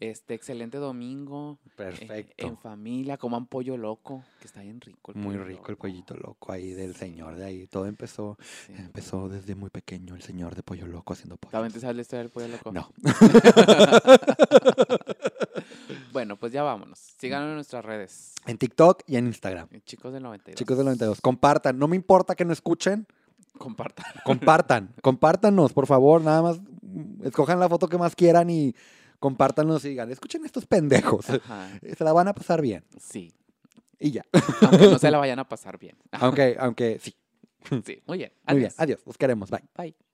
Este 0.00 0.34
excelente 0.34 0.78
domingo. 0.78 1.58
eh, 1.66 1.70
Perfecto. 1.76 2.46
en 2.46 2.56
familia, 2.56 3.16
coman 3.16 3.46
pollo 3.46 3.76
loco, 3.76 4.24
que 4.40 4.46
está 4.46 4.62
bien 4.62 4.80
rico. 4.80 5.12
el 5.12 5.18
Muy 5.20 5.36
rico 5.36 5.70
el 5.70 5.76
pollito 5.76 6.14
loco 6.14 6.52
ahí 6.52 6.70
del 6.72 6.94
señor 6.94 7.36
de 7.36 7.44
ahí. 7.44 7.66
Todo 7.66 7.86
empezó 7.86 8.36
Sí. 8.66 8.72
Empezó 8.78 9.28
desde 9.28 9.54
muy 9.54 9.70
pequeño 9.70 10.14
el 10.14 10.22
señor 10.22 10.54
de 10.54 10.62
Pollo 10.62 10.86
Loco 10.86 11.12
haciendo 11.12 11.36
pollo. 11.36 11.52
¿También 11.52 11.72
te 11.72 11.80
sabes 11.80 11.96
la 11.96 12.02
historia 12.02 12.22
del 12.22 12.30
pollo 12.30 12.48
loco? 12.48 12.72
No. 12.72 12.88
Bueno, 16.12 16.36
pues 16.36 16.52
ya 16.52 16.62
vámonos. 16.62 16.98
Síganos 16.98 17.48
en 17.50 17.54
nuestras 17.56 17.84
redes. 17.84 18.34
En 18.46 18.58
TikTok 18.58 19.02
y 19.06 19.16
en 19.16 19.26
Instagram. 19.26 19.68
Chicos 19.84 20.12
del 20.12 20.22
92. 20.22 20.58
Chicos 20.58 20.76
del 20.76 20.86
92. 20.86 21.20
Compartan. 21.20 21.78
No 21.78 21.86
me 21.86 21.96
importa 21.96 22.34
que 22.34 22.44
no 22.44 22.52
escuchen. 22.52 23.06
Compartan. 23.56 24.04
Compartan. 24.24 24.94
Compártanos, 25.02 25.72
por 25.72 25.86
favor. 25.86 26.22
Nada 26.22 26.42
más 26.42 26.60
mm, 26.82 27.26
escojan 27.26 27.60
la 27.60 27.68
foto 27.68 27.88
que 27.88 27.98
más 27.98 28.16
quieran 28.16 28.50
y 28.50 28.74
compártanos 29.18 29.84
y 29.84 29.90
digan, 29.90 30.10
escuchen 30.10 30.44
estos 30.44 30.66
pendejos. 30.66 31.28
Ajá, 31.30 31.68
Se 31.96 32.04
la 32.04 32.12
van 32.12 32.28
a 32.28 32.34
pasar 32.34 32.62
bien. 32.62 32.84
sí. 32.98 33.32
Y 34.00 34.12
ya. 34.12 34.24
Aunque 34.62 34.86
no 34.86 34.98
se 35.00 35.10
la 35.10 35.18
vayan 35.24 35.40
a 35.40 35.48
pasar 35.48 35.76
bien. 35.76 35.96
Aunque, 36.12 36.56
aunque 36.60 37.00
sí. 37.02 37.16
Sí, 37.84 38.00
muy 38.06 38.18
bien. 38.18 38.32
Muy 38.46 38.58
bien. 38.60 38.72
Adiós. 38.76 39.00
Los 39.04 39.18
queremos. 39.18 39.50
Bye. 39.50 39.64
Bye. 39.76 40.07